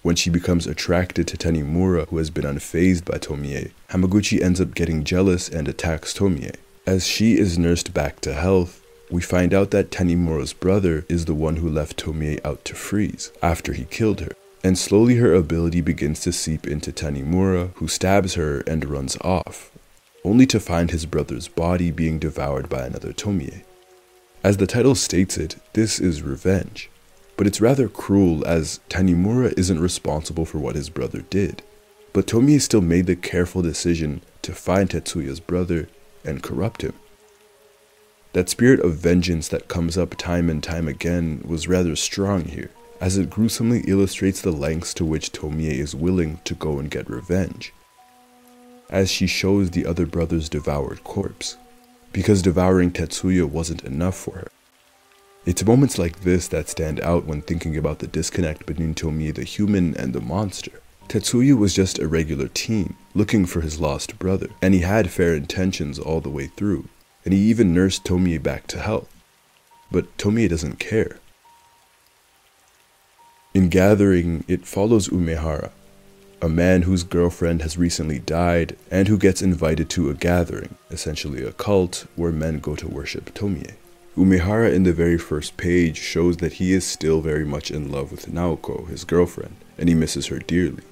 When 0.04 0.18
she 0.18 0.30
becomes 0.30 0.68
attracted 0.68 1.28
to 1.30 1.38
Tanimura, 1.38 2.10
who 2.10 2.18
has 2.18 2.30
been 2.30 2.44
unfazed 2.44 3.06
by 3.06 3.20
Tomie, 3.20 3.72
Hamaguchi 3.90 4.42
ends 4.42 4.60
up 4.60 4.76
getting 4.76 5.06
jealous 5.06 5.48
and 5.48 5.66
attacks 5.66 6.14
Tomie. 6.14 6.54
As 6.86 7.08
she 7.08 7.38
is 7.40 7.58
nursed 7.58 7.94
back 7.94 8.20
to 8.20 8.34
health, 8.34 8.82
we 9.10 9.22
find 9.22 9.54
out 9.54 9.72
that 9.72 9.92
Tanimura's 9.92 10.52
brother 10.52 11.06
is 11.08 11.24
the 11.24 11.34
one 11.34 11.56
who 11.56 11.70
left 11.70 12.04
Tomie 12.04 12.42
out 12.44 12.66
to 12.66 12.76
freeze 12.76 13.32
after 13.42 13.72
he 13.72 13.86
killed 13.86 14.20
her. 14.20 14.34
And 14.62 14.78
slowly 14.78 15.16
her 15.16 15.34
ability 15.34 15.80
begins 15.80 16.20
to 16.22 16.34
seep 16.34 16.68
into 16.68 16.92
Tanimura, 16.92 17.74
who 17.76 17.88
stabs 17.88 18.34
her 18.34 18.60
and 18.68 18.84
runs 18.84 19.18
off, 19.22 19.72
only 20.26 20.46
to 20.48 20.60
find 20.60 20.92
his 20.92 21.06
brother's 21.06 21.48
body 21.48 21.92
being 21.92 22.20
devoured 22.20 22.68
by 22.68 22.86
another 22.86 23.14
Tomie. 23.14 23.64
As 24.44 24.58
the 24.58 24.68
title 24.68 24.96
states 24.96 25.38
it, 25.38 25.56
this 25.72 26.02
is 26.02 26.22
revenge. 26.22 26.90
But 27.36 27.48
it's 27.48 27.62
rather 27.62 27.90
cruel 27.90 28.46
as 28.46 28.80
Tanimura 28.90 29.58
isn't 29.58 29.80
responsible 29.80 30.46
for 30.46 30.60
what 30.60 30.76
his 30.76 30.90
brother 30.90 31.22
did. 31.30 31.64
But 32.14 32.28
Tomie 32.28 32.62
still 32.62 32.82
made 32.82 33.08
the 33.08 33.16
careful 33.16 33.62
decision 33.62 34.22
to 34.44 34.54
find 34.54 34.90
Tetsuya's 34.90 35.40
brother 35.40 35.90
and 36.24 36.44
corrupt 36.44 36.84
him. 36.84 36.94
That 38.34 38.50
spirit 38.50 38.80
of 38.80 38.96
vengeance 38.96 39.48
that 39.50 39.68
comes 39.68 39.98
up 39.98 40.16
time 40.16 40.50
and 40.50 40.64
time 40.64 40.88
again 40.88 41.44
was 41.46 41.68
rather 41.68 41.96
strong 41.96 42.46
here, 42.46 42.72
as 43.00 43.18
it 43.18 43.30
gruesomely 43.30 43.84
illustrates 43.88 44.42
the 44.42 44.52
lengths 44.52 44.94
to 44.96 45.06
which 45.06 45.32
Tomie 45.32 45.80
is 45.80 45.96
willing 45.96 46.40
to 46.46 46.56
go 46.56 46.80
and 46.80 46.90
get 46.90 47.10
revenge. 47.10 47.74
As 48.90 49.12
she 49.12 49.28
shows 49.28 49.72
the 49.72 49.86
other 49.86 50.06
brother's 50.06 50.50
devoured 50.50 51.04
corpse, 51.04 51.58
because 52.12 52.42
devouring 52.42 52.92
Tetsuya 52.92 53.46
wasn't 53.46 53.84
enough 53.84 54.16
for 54.16 54.36
her. 54.36 54.48
It's 55.46 55.66
moments 55.66 55.98
like 55.98 56.22
this 56.22 56.48
that 56.50 56.70
stand 56.70 57.02
out 57.02 57.26
when 57.26 57.42
thinking 57.42 57.78
about 57.78 58.00
the 58.00 58.08
disconnect 58.08 58.66
between 58.66 58.96
Tomie 58.96 59.34
the 59.34 59.44
human 59.44 59.96
and 59.98 60.14
the 60.14 60.22
monster. 60.22 60.82
Tetsuya 61.10 61.58
was 61.58 61.76
just 61.76 62.00
a 62.00 62.08
regular 62.08 62.48
teen, 62.48 62.96
looking 63.14 63.46
for 63.46 63.62
his 63.62 63.80
lost 63.80 64.18
brother, 64.18 64.48
and 64.62 64.74
he 64.74 64.80
had 64.80 65.12
fair 65.12 65.36
intentions 65.36 66.00
all 66.00 66.22
the 66.22 66.30
way 66.30 66.48
through 66.48 66.88
and 67.26 67.34
he 67.34 67.40
even 67.40 67.74
nursed 67.74 68.04
Tomie 68.04 68.42
back 68.42 68.68
to 68.68 68.80
health. 68.80 69.14
But 69.92 70.16
Tomie 70.18 70.50
doesn't 70.50 70.80
care. 70.80 71.20
In 73.54 73.70
Gathering, 73.70 74.44
it 74.48 74.66
follows 74.66 75.10
Umehara, 75.10 75.72
a 76.42 76.50
man 76.50 76.82
whose 76.82 77.04
girlfriend 77.04 77.62
has 77.62 77.78
recently 77.78 78.20
died 78.20 78.76
and 78.90 79.08
who 79.08 79.18
gets 79.18 79.42
invited 79.42 79.90
to 79.92 80.10
a 80.10 80.16
gathering, 80.16 80.76
essentially 80.90 81.44
a 81.44 81.54
cult 81.54 82.08
where 82.16 82.32
men 82.32 82.60
go 82.60 82.76
to 82.76 82.88
worship 82.88 83.34
Tomie. 83.34 83.76
Umehara 84.16 84.72
in 84.72 84.84
the 84.84 84.94
very 84.94 85.18
first 85.18 85.58
page 85.58 85.98
shows 85.98 86.38
that 86.38 86.54
he 86.54 86.72
is 86.72 86.86
still 86.86 87.22
very 87.22 87.44
much 87.44 87.72
in 87.72 87.92
love 87.92 88.12
with 88.12 88.32
Naoko, 88.32 88.88
his 88.88 89.06
girlfriend, 89.06 89.56
and 89.76 89.90
he 89.90 89.96
misses 89.96 90.28
her 90.28 90.38
dearly. 90.38 90.84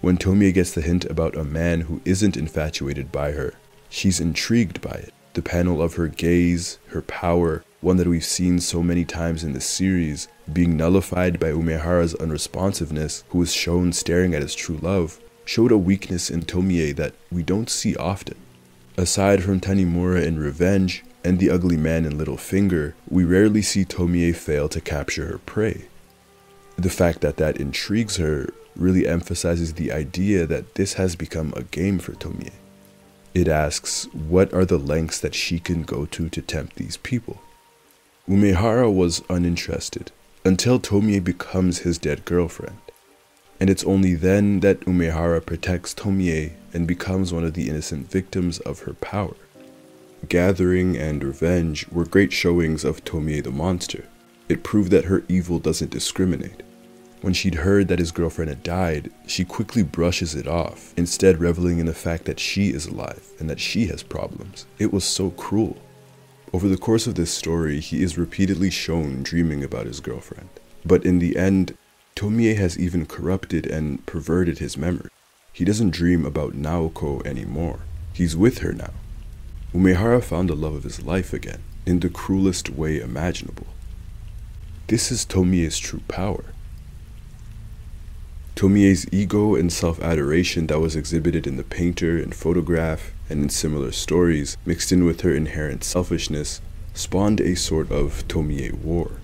When 0.00 0.16
Tomie 0.16 0.52
gets 0.52 0.72
the 0.72 0.80
hint 0.80 1.04
about 1.04 1.36
a 1.36 1.44
man 1.44 1.82
who 1.82 2.00
isn't 2.04 2.36
infatuated 2.36 3.12
by 3.12 3.32
her, 3.32 3.54
she's 3.88 4.18
intrigued 4.18 4.80
by 4.80 4.90
it 4.90 5.12
the 5.34 5.42
panel 5.42 5.82
of 5.82 5.94
her 5.94 6.08
gaze, 6.08 6.78
her 6.88 7.02
power, 7.02 7.62
one 7.82 7.98
that 7.98 8.06
we've 8.08 8.24
seen 8.24 8.58
so 8.58 8.82
many 8.82 9.04
times 9.04 9.44
in 9.44 9.52
the 9.52 9.60
series, 9.60 10.26
being 10.52 10.76
nullified 10.76 11.38
by 11.38 11.50
Umehara's 11.50 12.14
unresponsiveness, 12.14 13.22
who 13.28 13.42
is 13.42 13.52
shown 13.52 13.92
staring 13.92 14.34
at 14.34 14.42
his 14.42 14.54
true 14.54 14.78
love, 14.78 15.20
showed 15.44 15.70
a 15.70 15.78
weakness 15.78 16.30
in 16.30 16.42
Tomie 16.42 16.96
that 16.96 17.14
we 17.30 17.42
don't 17.42 17.70
see 17.70 17.94
often. 17.96 18.36
Aside 18.96 19.44
from 19.44 19.60
Tanimura 19.60 20.24
in 20.24 20.38
Revenge 20.38 21.04
and 21.24 21.38
the 21.38 21.50
ugly 21.50 21.76
man 21.76 22.04
in 22.04 22.18
Little 22.18 22.36
Finger, 22.36 22.94
we 23.08 23.24
rarely 23.24 23.62
see 23.62 23.84
Tomie 23.84 24.34
fail 24.34 24.68
to 24.68 24.80
capture 24.80 25.26
her 25.26 25.38
prey. 25.38 25.86
The 26.76 26.90
fact 26.90 27.20
that 27.22 27.36
that 27.38 27.56
intrigues 27.56 28.16
her 28.16 28.50
really 28.76 29.08
emphasizes 29.08 29.74
the 29.74 29.90
idea 29.90 30.46
that 30.46 30.74
this 30.74 30.94
has 30.94 31.16
become 31.16 31.52
a 31.56 31.62
game 31.62 31.98
for 31.98 32.12
Tomie. 32.12 32.52
It 33.34 33.48
asks, 33.48 34.04
what 34.12 34.52
are 34.54 34.64
the 34.64 34.78
lengths 34.78 35.20
that 35.20 35.34
she 35.34 35.58
can 35.58 35.82
go 35.82 36.06
to 36.06 36.28
to 36.28 36.42
tempt 36.42 36.76
these 36.76 36.96
people? 36.96 37.40
Umehara 38.28 38.92
was 38.92 39.22
uninterested 39.28 40.10
until 40.44 40.78
Tomie 40.80 41.22
becomes 41.22 41.78
his 41.78 41.98
dead 41.98 42.24
girlfriend. 42.24 42.78
And 43.58 43.70
it's 43.70 43.84
only 43.84 44.14
then 44.14 44.60
that 44.60 44.80
Umehara 44.80 45.44
protects 45.44 45.94
Tomie 45.94 46.52
and 46.74 46.86
becomes 46.86 47.32
one 47.32 47.44
of 47.44 47.54
the 47.54 47.68
innocent 47.68 48.10
victims 48.10 48.58
of 48.60 48.80
her 48.80 48.94
power. 48.94 49.34
Gathering 50.28 50.96
and 50.96 51.22
Revenge 51.22 51.86
were 51.88 52.04
great 52.04 52.32
showings 52.32 52.84
of 52.84 53.04
Tomie 53.04 53.42
the 53.42 53.50
monster. 53.50 54.06
It 54.48 54.64
proved 54.64 54.90
that 54.90 55.04
her 55.04 55.24
evil 55.28 55.58
doesn't 55.58 55.90
discriminate. 55.90 56.62
When 57.20 57.32
she'd 57.32 57.56
heard 57.56 57.88
that 57.88 57.98
his 57.98 58.12
girlfriend 58.12 58.48
had 58.48 58.62
died, 58.62 59.12
she 59.26 59.44
quickly 59.44 59.82
brushes 59.82 60.34
it 60.34 60.46
off, 60.46 60.94
instead 60.96 61.40
reveling 61.40 61.78
in 61.78 61.86
the 61.86 61.94
fact 61.94 62.24
that 62.24 62.40
she 62.40 62.70
is 62.70 62.86
alive 62.86 63.26
and 63.38 63.48
that 63.50 63.60
she 63.60 63.86
has 63.86 64.02
problems. 64.02 64.66
It 64.78 64.92
was 64.92 65.04
so 65.04 65.30
cruel. 65.30 65.76
Over 66.52 66.68
the 66.68 66.76
course 66.76 67.06
of 67.06 67.14
this 67.14 67.30
story, 67.30 67.80
he 67.80 68.02
is 68.02 68.18
repeatedly 68.18 68.70
shown 68.70 69.22
dreaming 69.22 69.64
about 69.64 69.86
his 69.86 70.00
girlfriend. 70.00 70.48
But 70.84 71.04
in 71.04 71.18
the 71.18 71.36
end, 71.36 71.76
Tomie 72.14 72.56
has 72.56 72.78
even 72.78 73.06
corrupted 73.06 73.66
and 73.66 74.04
perverted 74.06 74.58
his 74.58 74.76
memory. 74.76 75.10
He 75.52 75.64
doesn't 75.64 75.90
dream 75.90 76.24
about 76.24 76.54
Naoko 76.54 77.24
anymore. 77.26 77.80
He's 78.12 78.36
with 78.36 78.58
her 78.58 78.72
now. 78.72 78.92
Umehara 79.74 80.22
found 80.22 80.48
the 80.48 80.54
love 80.54 80.74
of 80.74 80.84
his 80.84 81.02
life 81.02 81.32
again, 81.32 81.62
in 81.84 82.00
the 82.00 82.08
cruelest 82.08 82.70
way 82.70 83.00
imaginable. 83.00 83.66
This 84.88 85.10
is 85.10 85.26
Tomie's 85.26 85.78
true 85.78 86.02
power. 86.08 86.44
Tomie's 88.54 89.06
ego 89.12 89.54
and 89.54 89.72
self 89.72 90.00
adoration 90.00 90.66
that 90.68 90.80
was 90.80 90.96
exhibited 90.96 91.46
in 91.46 91.56
the 91.56 91.64
painter 91.64 92.16
and 92.16 92.34
photograph 92.34 93.12
and 93.28 93.42
in 93.42 93.48
similar 93.48 93.92
stories, 93.92 94.56
mixed 94.64 94.92
in 94.92 95.04
with 95.04 95.20
her 95.22 95.34
inherent 95.34 95.84
selfishness, 95.84 96.60
spawned 96.94 97.40
a 97.40 97.54
sort 97.54 97.90
of 97.90 98.26
Tomie 98.28 98.72
war. 98.72 99.20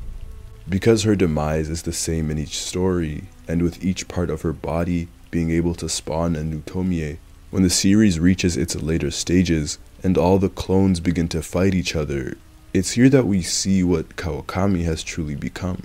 Because 0.69 1.05
her 1.05 1.17
demise 1.17 1.71
is 1.71 1.83
the 1.83 1.93
same 1.93 2.31
in 2.31 2.39
each 2.39 2.59
story, 2.59 3.25
and 3.49 3.63
with 3.63 3.83
each 3.83 4.09
part 4.09 4.29
of 4.29 4.43
her 4.43 4.53
body 4.53 5.09
being 5.31 5.51
able 5.51 5.75
to 5.77 5.89
spawn 5.89 6.37
a 6.37 6.45
new 6.45 6.61
Tomie, 6.61 7.19
when 7.51 7.63
the 7.63 7.71
series 7.71 8.21
reaches 8.21 8.57
its 8.57 8.75
later 8.77 9.11
stages 9.11 9.79
and 10.03 10.19
all 10.19 10.39
the 10.39 10.49
clones 10.49 11.01
begin 11.01 11.29
to 11.29 11.43
fight 11.43 11.75
each 11.75 11.95
other, 11.95 12.37
it's 12.75 12.93
here 12.93 13.09
that 13.09 13.27
we 13.27 13.43
see 13.43 13.85
what 13.85 14.17
Kawakami 14.17 14.85
has 14.85 15.03
truly 15.03 15.35
become, 15.35 15.85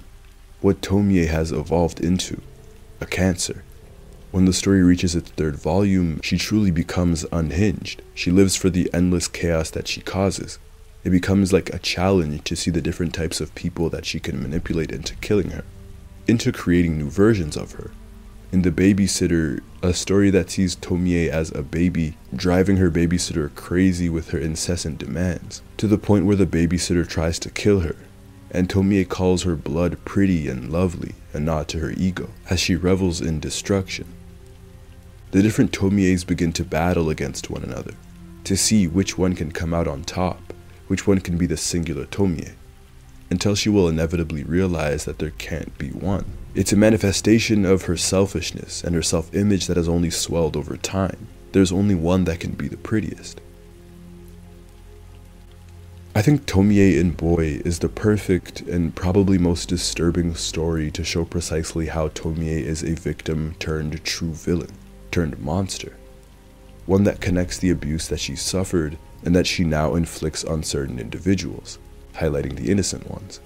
what 0.62 0.82
Tomie 0.82 1.28
has 1.28 1.52
evolved 1.52 2.00
into 2.00 2.42
a 3.02 3.06
cancer. 3.06 3.64
When 4.32 4.46
the 4.46 4.54
story 4.54 4.84
reaches 4.84 5.16
its 5.16 5.32
third 5.32 5.56
volume, 5.56 6.20
she 6.22 6.38
truly 6.38 6.72
becomes 6.72 7.26
unhinged. 7.32 8.02
She 8.14 8.32
lives 8.32 8.56
for 8.56 8.70
the 8.70 8.90
endless 8.94 9.28
chaos 9.28 9.70
that 9.72 9.88
she 9.88 10.02
causes. 10.02 10.60
It 11.04 11.12
becomes 11.12 11.54
like 11.54 11.74
a 11.74 11.80
challenge 11.80 12.44
to 12.46 12.56
see 12.56 12.72
the 12.72 12.82
different 12.82 13.14
types 13.14 13.40
of 13.40 13.56
people 13.56 13.90
that 13.90 14.06
she 14.06 14.20
can 14.20 14.42
manipulate 14.42 14.92
into 14.92 15.16
killing 15.16 15.52
her, 15.52 15.64
into 16.28 16.52
creating 16.52 16.98
new 16.98 17.10
versions 17.10 17.56
of 17.56 17.74
her. 17.74 17.92
In 18.50 18.62
The 18.62 18.72
Babysitter, 18.72 19.60
a 19.84 19.94
story 19.94 20.30
that 20.30 20.50
sees 20.50 20.78
Tomie 20.78 21.28
as 21.28 21.52
a 21.52 21.62
baby, 21.62 22.16
driving 22.34 22.78
her 22.78 22.90
babysitter 22.90 23.54
crazy 23.54 24.08
with 24.08 24.30
her 24.30 24.40
incessant 24.40 25.00
demands, 25.00 25.62
to 25.76 25.86
the 25.86 25.98
point 25.98 26.26
where 26.26 26.38
the 26.38 26.46
babysitter 26.46 27.06
tries 27.06 27.40
to 27.40 27.50
kill 27.50 27.82
her, 27.82 27.98
and 28.50 28.70
Tomie 28.70 29.08
calls 29.08 29.44
her 29.44 29.58
blood 29.58 29.98
pretty 30.06 30.48
and 30.48 30.72
lovely, 30.72 31.16
a 31.34 31.42
nod 31.42 31.68
to 31.68 31.80
her 31.80 31.92
ego, 31.92 32.30
as 32.50 32.62
she 32.62 32.78
revels 32.78 33.20
in 33.20 33.42
destruction. 33.42 34.08
The 35.32 35.42
different 35.42 35.74
Tomies 35.74 36.26
begin 36.26 36.54
to 36.54 36.64
battle 36.64 37.10
against 37.10 37.50
one 37.50 37.64
another, 37.64 37.96
to 38.46 38.56
see 38.56 38.88
which 38.88 39.18
one 39.18 39.36
can 39.36 39.52
come 39.52 39.74
out 39.74 39.90
on 39.90 40.06
top, 40.06 40.54
which 40.88 41.06
one 41.06 41.20
can 41.20 41.38
be 41.38 41.48
the 41.48 41.58
singular 41.58 42.06
Tomie, 42.06 42.54
until 43.30 43.56
she 43.56 43.70
will 43.70 43.88
inevitably 43.88 44.44
realize 44.44 45.06
that 45.06 45.20
there 45.20 45.32
can't 45.32 45.78
be 45.78 45.90
one. 45.90 46.26
It's 46.56 46.74
a 46.74 46.78
manifestation 46.78 47.66
of 47.66 47.84
her 47.84 47.98
selfishness 47.98 48.84
and 48.84 48.96
her 48.96 49.04
self 49.04 49.34
image 49.36 49.68
that 49.68 49.78
has 49.78 49.88
only 49.88 50.10
swelled 50.10 50.56
over 50.56 50.78
time. 50.78 51.28
There's 51.52 51.72
only 51.72 51.96
one 51.96 52.24
that 52.26 52.40
can 52.40 52.52
be 52.52 52.68
the 52.68 52.78
prettiest. 52.78 53.42
I 56.16 56.24
think 56.24 56.48
Tomie 56.48 56.98
in 56.98 57.12
Boy 57.12 57.62
is 57.64 57.78
the 57.78 57.90
perfect 57.90 58.62
and 58.62 58.96
probably 58.96 59.38
most 59.38 59.70
disturbing 59.70 60.34
story 60.34 60.90
to 60.92 61.04
show 61.04 61.26
precisely 61.26 61.86
how 61.86 62.08
Tomie 62.08 62.64
is 62.64 62.82
a 62.82 62.96
victim 62.96 63.54
turned 63.60 64.04
true 64.04 64.34
villain 64.34 64.72
turned 65.12 65.38
monster. 65.40 65.96
One 66.88 67.04
that 67.04 67.22
connects 67.22 67.60
the 67.60 67.70
abuse 67.70 68.08
that 68.08 68.20
she 68.20 68.36
suffered 68.36 68.98
and 69.24 69.36
that 69.36 69.48
she 69.48 69.64
now 69.64 69.96
inflicts 69.96 70.44
on 70.44 70.64
certain 70.64 71.00
individuals, 71.00 71.80
highlighting 72.18 72.56
the 72.56 72.72
innocent 72.72 73.10
ones. 73.10 73.40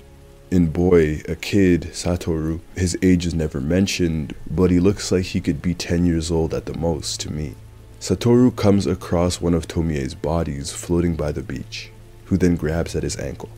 In 0.49 0.67
Boy, 0.67 1.21
a 1.29 1.35
kid, 1.35 1.91
Satoru, 1.93 2.59
his 2.75 2.97
age 3.01 3.25
is 3.25 3.33
never 3.33 3.61
mentioned, 3.61 4.35
but 4.49 4.69
he 4.69 4.81
looks 4.81 5.11
like 5.11 5.23
he 5.23 5.39
could 5.39 5.61
be 5.61 5.73
10 5.73 6.05
years 6.05 6.29
old 6.29 6.53
at 6.53 6.65
the 6.65 6.77
most 6.77 7.21
to 7.21 7.31
me. 7.31 7.55
Satoru 8.01 8.53
comes 8.53 8.85
across 8.87 9.39
one 9.39 9.53
of 9.53 9.67
Tomie's 9.67 10.15
bodies 10.15 10.71
floating 10.71 11.15
by 11.15 11.31
the 11.31 11.43
beach, 11.43 11.91
who 12.25 12.35
then 12.35 12.55
grabs 12.55 12.95
at 12.95 13.03
his 13.03 13.17
ankle. 13.17 13.49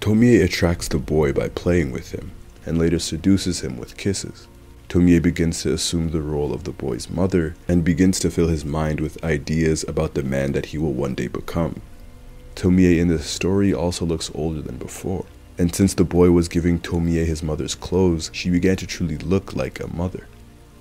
Tomie 0.00 0.44
attracts 0.44 0.88
the 0.88 0.98
boy 0.98 1.32
by 1.32 1.48
playing 1.48 1.92
with 1.92 2.12
him, 2.12 2.32
and 2.66 2.76
later 2.76 2.98
seduces 2.98 3.60
him 3.60 3.78
with 3.78 3.96
kisses. 3.96 4.48
Tomie 4.88 5.22
begins 5.22 5.62
to 5.62 5.72
assume 5.72 6.10
the 6.10 6.20
role 6.20 6.52
of 6.52 6.64
the 6.64 6.72
boy's 6.72 7.08
mother 7.08 7.54
and 7.66 7.84
begins 7.84 8.18
to 8.20 8.30
fill 8.30 8.48
his 8.48 8.64
mind 8.64 9.00
with 9.00 9.22
ideas 9.24 9.84
about 9.88 10.12
the 10.12 10.22
man 10.22 10.52
that 10.52 10.66
he 10.66 10.78
will 10.78 10.92
one 10.92 11.14
day 11.14 11.26
become. 11.26 11.80
Tomie 12.54 12.98
in 12.98 13.08
the 13.08 13.18
story 13.18 13.74
also 13.74 14.04
looks 14.04 14.30
older 14.34 14.62
than 14.62 14.76
before, 14.76 15.26
and 15.58 15.74
since 15.74 15.94
the 15.94 16.04
boy 16.04 16.30
was 16.30 16.48
giving 16.48 16.78
Tomie 16.78 17.24
his 17.26 17.42
mother's 17.42 17.74
clothes, 17.74 18.30
she 18.32 18.50
began 18.50 18.76
to 18.76 18.86
truly 18.86 19.18
look 19.18 19.54
like 19.54 19.80
a 19.80 19.94
mother. 19.94 20.26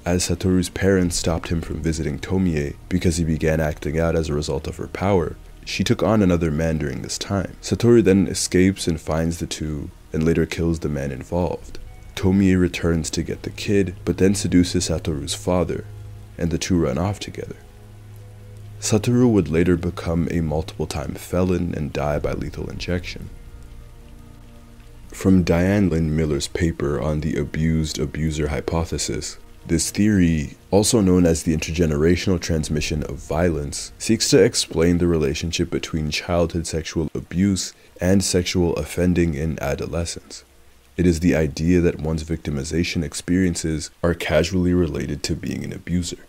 As 0.06 0.28
Satoru's 0.28 0.70
parents 0.70 1.16
stopped 1.16 1.48
him 1.48 1.62
from 1.62 1.82
visiting 1.82 2.20
Tomie 2.20 2.76
because 2.90 3.18
he 3.18 3.24
began 3.24 3.60
acting 3.60 4.00
out 4.00 4.16
as 4.16 4.30
a 4.30 4.34
result 4.34 4.68
of 4.68 4.78
her 4.78 4.88
power, 4.88 5.36
she 5.66 5.84
took 5.84 6.04
on 6.04 6.22
another 6.22 6.52
man 6.52 6.78
during 6.78 7.02
this 7.02 7.18
time. 7.18 7.56
Satoru 7.62 8.04
then 8.04 8.28
escapes 8.28 8.88
and 8.88 9.00
finds 9.00 9.40
the 9.40 9.48
two, 9.48 9.90
and 10.12 10.24
later 10.24 10.46
kills 10.46 10.80
the 10.80 10.90
man 10.90 11.12
involved. 11.12 11.80
Tomie 12.16 12.60
returns 12.60 13.10
to 13.12 13.24
get 13.24 13.44
the 13.44 13.50
kid, 13.50 13.96
but 14.06 14.18
then 14.18 14.36
seduces 14.36 14.90
Satoru's 14.90 15.34
father, 15.34 15.86
and 16.38 16.52
the 16.52 16.58
two 16.58 16.78
run 16.78 16.98
off 16.98 17.20
together. 17.20 17.56
Satoru 18.84 19.32
would 19.32 19.48
later 19.48 19.78
become 19.78 20.28
a 20.30 20.42
multiple 20.42 20.88
time 20.88 21.14
felon 21.14 21.74
and 21.74 21.94
die 21.94 22.20
by 22.20 22.34
lethal 22.34 22.70
injection. 22.70 23.30
From 25.08 25.44
Diane 25.44 25.90
Lynn 25.90 26.14
Miller's 26.18 26.50
paper 26.50 27.00
on 27.00 27.22
the 27.22 27.38
abused 27.38 27.98
abuser 27.98 28.50
hypothesis, 28.50 29.38
this 29.66 29.90
theory, 29.90 30.58
also 30.70 31.00
known 31.00 31.26
as 31.26 31.44
the 31.44 31.56
intergenerational 31.56 32.42
transmission 32.42 33.04
of 33.04 33.16
violence, 33.16 33.94
seeks 33.98 34.30
to 34.32 34.44
explain 34.44 34.98
the 34.98 35.08
relationship 35.08 35.70
between 35.70 36.12
childhood 36.12 36.68
sexual 36.68 37.10
abuse 37.16 37.72
and 38.02 38.22
sexual 38.22 38.76
offending 38.76 39.34
in 39.34 39.58
adolescence. 39.64 40.44
It 40.98 41.08
is 41.08 41.22
the 41.22 41.38
idea 41.38 41.80
that 41.80 42.02
one's 42.02 42.26
victimization 42.26 43.02
experiences 43.02 43.92
are 44.04 44.14
casually 44.14 44.74
related 44.74 45.24
to 45.24 45.38
being 45.38 45.64
an 45.64 45.72
abuser. 45.72 46.26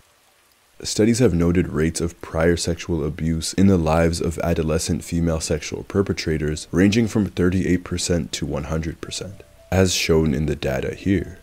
Studies 0.84 1.18
have 1.20 1.32
noted 1.32 1.68
rates 1.68 2.02
of 2.02 2.20
prior 2.20 2.58
sexual 2.58 3.06
abuse 3.06 3.54
in 3.54 3.68
the 3.68 3.78
lives 3.78 4.20
of 4.20 4.38
adolescent 4.40 5.02
female 5.02 5.40
sexual 5.40 5.82
perpetrators 5.84 6.68
ranging 6.72 7.08
from 7.08 7.26
38% 7.26 8.30
to 8.32 8.46
100%, 8.46 9.32
as 9.72 9.94
shown 9.94 10.34
in 10.34 10.44
the 10.44 10.54
data 10.54 10.94
here. 10.94 11.38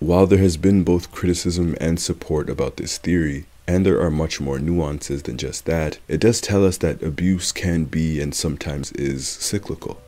While 0.00 0.26
there 0.26 0.40
has 0.40 0.56
been 0.56 0.82
both 0.82 1.12
criticism 1.12 1.76
and 1.80 2.00
support 2.00 2.50
about 2.50 2.78
this 2.78 2.98
theory, 2.98 3.46
and 3.68 3.86
there 3.86 4.00
are 4.02 4.10
much 4.10 4.40
more 4.40 4.58
nuances 4.58 5.22
than 5.22 5.38
just 5.38 5.64
that, 5.66 5.98
it 6.08 6.18
does 6.20 6.40
tell 6.40 6.66
us 6.66 6.78
that 6.78 7.00
abuse 7.00 7.52
can 7.52 7.84
be 7.84 8.20
and 8.20 8.34
sometimes 8.34 8.90
is 8.92 9.28
cyclical. 9.28 10.00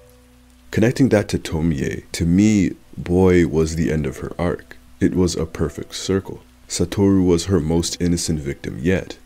Connecting 0.72 1.10
that 1.10 1.28
to 1.28 1.38
Tomie, 1.38 2.02
to 2.10 2.26
me, 2.26 2.72
Boy 2.96 3.46
was 3.46 3.76
the 3.76 3.92
end 3.92 4.06
of 4.06 4.16
her 4.18 4.32
arc. 4.36 4.76
It 4.98 5.14
was 5.14 5.36
a 5.36 5.46
perfect 5.46 5.94
circle. 5.94 6.42
Satoru 6.70 7.26
was 7.26 7.46
her 7.46 7.58
most 7.58 8.00
innocent 8.00 8.38
victim 8.38 8.78
yet, 8.80 9.18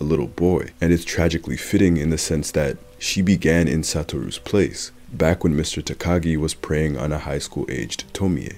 a 0.00 0.02
little 0.02 0.28
boy, 0.28 0.70
and 0.80 0.94
it's 0.94 1.04
tragically 1.04 1.58
fitting 1.58 1.98
in 1.98 2.08
the 2.08 2.16
sense 2.16 2.50
that 2.52 2.78
she 2.98 3.20
began 3.20 3.68
in 3.68 3.82
Satoru's 3.82 4.38
place, 4.38 4.92
back 5.12 5.44
when 5.44 5.54
Mr. 5.54 5.82
Takagi 5.82 6.38
was 6.38 6.54
preying 6.54 6.96
on 6.96 7.12
a 7.12 7.18
high 7.18 7.38
school 7.38 7.66
aged 7.68 8.10
Tomie. 8.14 8.56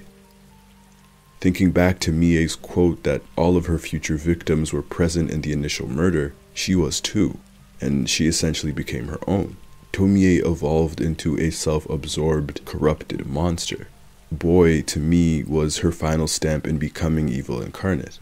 Thinking 1.41 1.73
back 1.73 1.99
to 1.99 2.13
Mie's 2.13 2.55
quote 2.55 3.03
that 3.03 3.23
all 3.35 3.57
of 3.57 3.67
her 3.67 3.77
future 3.77 4.17
victims 4.17 4.73
were 4.73 4.83
present 4.83 5.33
in 5.33 5.41
the 5.41 5.53
initial 5.53 5.89
murder, 5.89 6.33
she 6.55 6.77
was 6.77 7.01
too, 7.01 7.41
and 7.81 8.09
she 8.09 8.29
essentially 8.29 8.71
became 8.71 9.09
her 9.09 9.21
own. 9.27 9.57
Tomie 9.93 10.47
evolved 10.47 11.01
into 11.01 11.37
a 11.41 11.51
self 11.51 11.91
absorbed, 11.91 12.65
corrupted 12.65 13.27
monster. 13.27 13.89
Boy, 14.31 14.83
to 14.83 15.01
me, 15.01 15.43
was 15.43 15.79
her 15.79 15.91
final 15.91 16.29
stamp 16.29 16.69
in 16.69 16.79
becoming 16.79 17.29
evil 17.29 17.61
incarnate. 17.61 18.21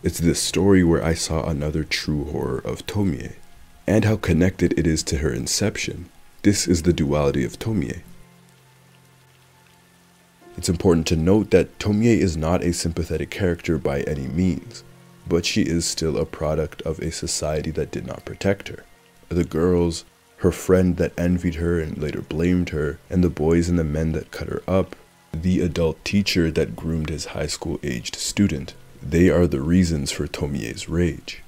It's 0.00 0.20
this 0.20 0.40
story 0.40 0.84
where 0.84 1.04
I 1.04 1.14
saw 1.14 1.48
another 1.48 1.82
true 1.82 2.26
horror 2.26 2.58
of 2.58 2.86
Tomie, 2.86 3.32
and 3.84 4.04
how 4.04 4.14
connected 4.14 4.78
it 4.78 4.86
is 4.86 5.02
to 5.04 5.18
her 5.18 5.32
inception. 5.32 6.08
This 6.42 6.68
is 6.68 6.82
the 6.82 6.92
duality 6.92 7.44
of 7.44 7.58
Tomie. 7.58 8.02
It's 10.56 10.68
important 10.68 11.08
to 11.08 11.16
note 11.16 11.50
that 11.50 11.80
Tomie 11.80 12.18
is 12.18 12.36
not 12.36 12.62
a 12.62 12.72
sympathetic 12.72 13.30
character 13.30 13.76
by 13.76 14.02
any 14.02 14.28
means, 14.28 14.84
but 15.26 15.44
she 15.44 15.62
is 15.62 15.84
still 15.84 16.16
a 16.16 16.24
product 16.24 16.80
of 16.82 17.00
a 17.00 17.10
society 17.10 17.72
that 17.72 17.90
did 17.90 18.06
not 18.06 18.24
protect 18.24 18.68
her. 18.68 18.84
The 19.28 19.44
girls, 19.44 20.04
her 20.38 20.52
friend 20.52 20.96
that 20.98 21.18
envied 21.18 21.56
her 21.56 21.80
and 21.80 21.98
later 21.98 22.22
blamed 22.22 22.68
her, 22.68 23.00
and 23.10 23.24
the 23.24 23.30
boys 23.30 23.68
and 23.68 23.76
the 23.76 23.84
men 23.84 24.12
that 24.12 24.30
cut 24.30 24.46
her 24.46 24.62
up, 24.68 24.94
the 25.32 25.60
adult 25.60 26.04
teacher 26.04 26.52
that 26.52 26.76
groomed 26.76 27.08
his 27.10 27.26
high 27.26 27.48
school 27.48 27.80
aged 27.82 28.14
student, 28.14 28.74
they 29.02 29.30
are 29.30 29.46
the 29.46 29.60
reasons 29.60 30.10
for 30.10 30.26
Tomie's 30.26 30.88
rage. 30.88 31.42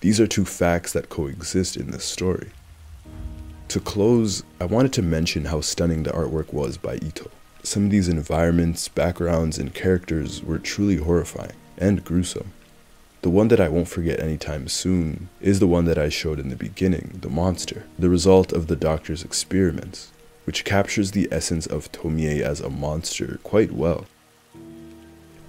These 0.00 0.20
are 0.20 0.26
two 0.26 0.44
facts 0.44 0.92
that 0.92 1.08
coexist 1.08 1.76
in 1.76 1.90
this 1.90 2.04
story. 2.04 2.50
To 3.68 3.80
close, 3.80 4.42
I 4.60 4.66
wanted 4.66 4.92
to 4.94 5.02
mention 5.02 5.46
how 5.46 5.60
stunning 5.60 6.02
the 6.02 6.12
artwork 6.12 6.52
was 6.52 6.76
by 6.76 6.96
Ito. 6.96 7.30
Some 7.62 7.86
of 7.86 7.90
these 7.90 8.08
environments, 8.08 8.88
backgrounds, 8.88 9.58
and 9.58 9.74
characters 9.74 10.42
were 10.42 10.58
truly 10.58 10.96
horrifying 10.96 11.56
and 11.78 12.04
gruesome. 12.04 12.52
The 13.22 13.30
one 13.30 13.48
that 13.48 13.60
I 13.60 13.70
won't 13.70 13.88
forget 13.88 14.20
anytime 14.20 14.68
soon 14.68 15.30
is 15.40 15.58
the 15.58 15.66
one 15.66 15.86
that 15.86 15.96
I 15.96 16.10
showed 16.10 16.38
in 16.38 16.50
the 16.50 16.56
beginning, 16.56 17.18
the 17.22 17.30
monster, 17.30 17.86
the 17.98 18.10
result 18.10 18.52
of 18.52 18.66
the 18.66 18.76
doctor's 18.76 19.24
experiments, 19.24 20.12
which 20.44 20.66
captures 20.66 21.12
the 21.12 21.28
essence 21.32 21.66
of 21.66 21.90
Tomie 21.90 22.42
as 22.42 22.60
a 22.60 22.68
monster 22.68 23.40
quite 23.42 23.72
well. 23.72 24.04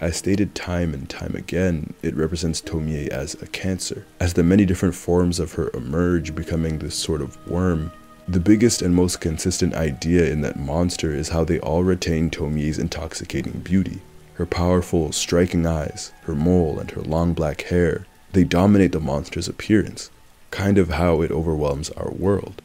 As 0.06 0.18
stated 0.18 0.54
time 0.54 0.94
and 0.94 1.10
time 1.10 1.34
again, 1.36 1.96
it 2.04 2.16
represents 2.16 2.62
Tomie 2.62 3.08
as 3.08 3.34
a 3.42 3.48
cancer, 3.48 4.06
as 4.20 4.36
the 4.36 4.44
many 4.44 4.64
different 4.64 4.94
forms 4.94 5.40
of 5.40 5.54
her 5.54 5.72
emerge, 5.74 6.36
becoming 6.36 6.78
this 6.78 6.94
sort 6.94 7.24
of 7.24 7.36
worm 7.50 7.92
the 8.28 8.40
biggest 8.40 8.84
and 8.84 8.94
most 8.94 9.20
consistent 9.20 9.74
idea 9.74 10.30
in 10.30 10.42
that 10.42 10.60
monster 10.60 11.12
is 11.12 11.30
how 11.30 11.44
they 11.44 11.60
all 11.60 11.84
retain 11.84 12.30
Tomie's 12.30 12.78
intoxicating 12.78 13.62
beauty. 13.62 14.00
Her 14.36 14.46
powerful, 14.46 15.12
striking 15.12 15.66
eyes, 15.66 16.14
her 16.26 16.36
mole, 16.36 16.78
and 16.78 16.92
her 16.92 17.02
long 17.02 17.34
black 17.34 17.62
hair, 17.64 18.06
they 18.32 18.44
dominate 18.44 18.92
the 18.92 19.00
monster's 19.00 19.48
appearance, 19.48 20.12
kind 20.52 20.78
of 20.78 20.90
how 20.90 21.24
it 21.24 21.32
overwhelms 21.32 21.90
our 21.90 22.12
world. 22.12 22.62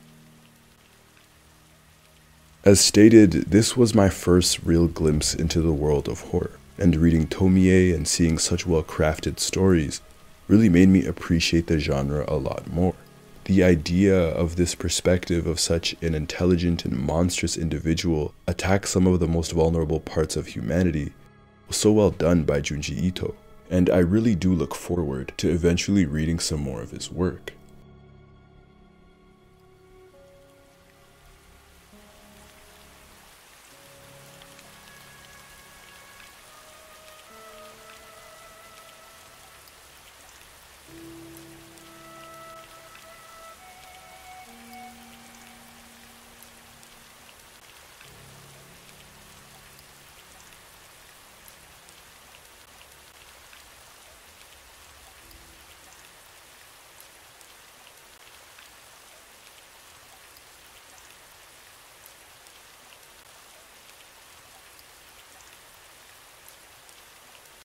As 2.66 2.82
stated, 2.82 3.32
this 3.32 3.78
was 3.78 3.94
my 3.94 4.10
first 4.10 4.62
real 4.62 4.88
glimpse 4.88 5.34
into 5.34 5.62
the 5.62 5.72
world 5.72 6.06
of 6.06 6.20
horror, 6.20 6.59
and 6.80 6.96
reading 6.96 7.26
Tomie 7.26 7.94
and 7.94 8.08
seeing 8.08 8.38
such 8.38 8.66
well 8.66 8.82
crafted 8.82 9.38
stories 9.38 10.00
really 10.48 10.68
made 10.68 10.88
me 10.88 11.06
appreciate 11.06 11.66
the 11.66 11.78
genre 11.78 12.24
a 12.26 12.36
lot 12.36 12.72
more 12.72 12.94
the 13.44 13.64
idea 13.64 14.16
of 14.16 14.56
this 14.56 14.74
perspective 14.74 15.46
of 15.46 15.58
such 15.58 15.94
an 16.02 16.14
intelligent 16.14 16.84
and 16.84 16.96
monstrous 16.96 17.56
individual 17.56 18.32
attack 18.46 18.86
some 18.86 19.06
of 19.06 19.18
the 19.18 19.26
most 19.26 19.52
vulnerable 19.52 19.98
parts 19.98 20.36
of 20.36 20.46
humanity 20.46 21.12
was 21.66 21.76
so 21.76 21.92
well 21.92 22.10
done 22.10 22.42
by 22.44 22.60
Junji 22.60 22.96
Ito, 22.96 23.34
and 23.70 23.88
I 23.90 23.98
really 23.98 24.34
do 24.34 24.52
look 24.52 24.74
forward 24.74 25.32
to 25.38 25.50
eventually 25.50 26.04
reading 26.04 26.38
some 26.38 26.60
more 26.60 26.82
of 26.82 26.90
his 26.90 27.10
work. 27.10 27.52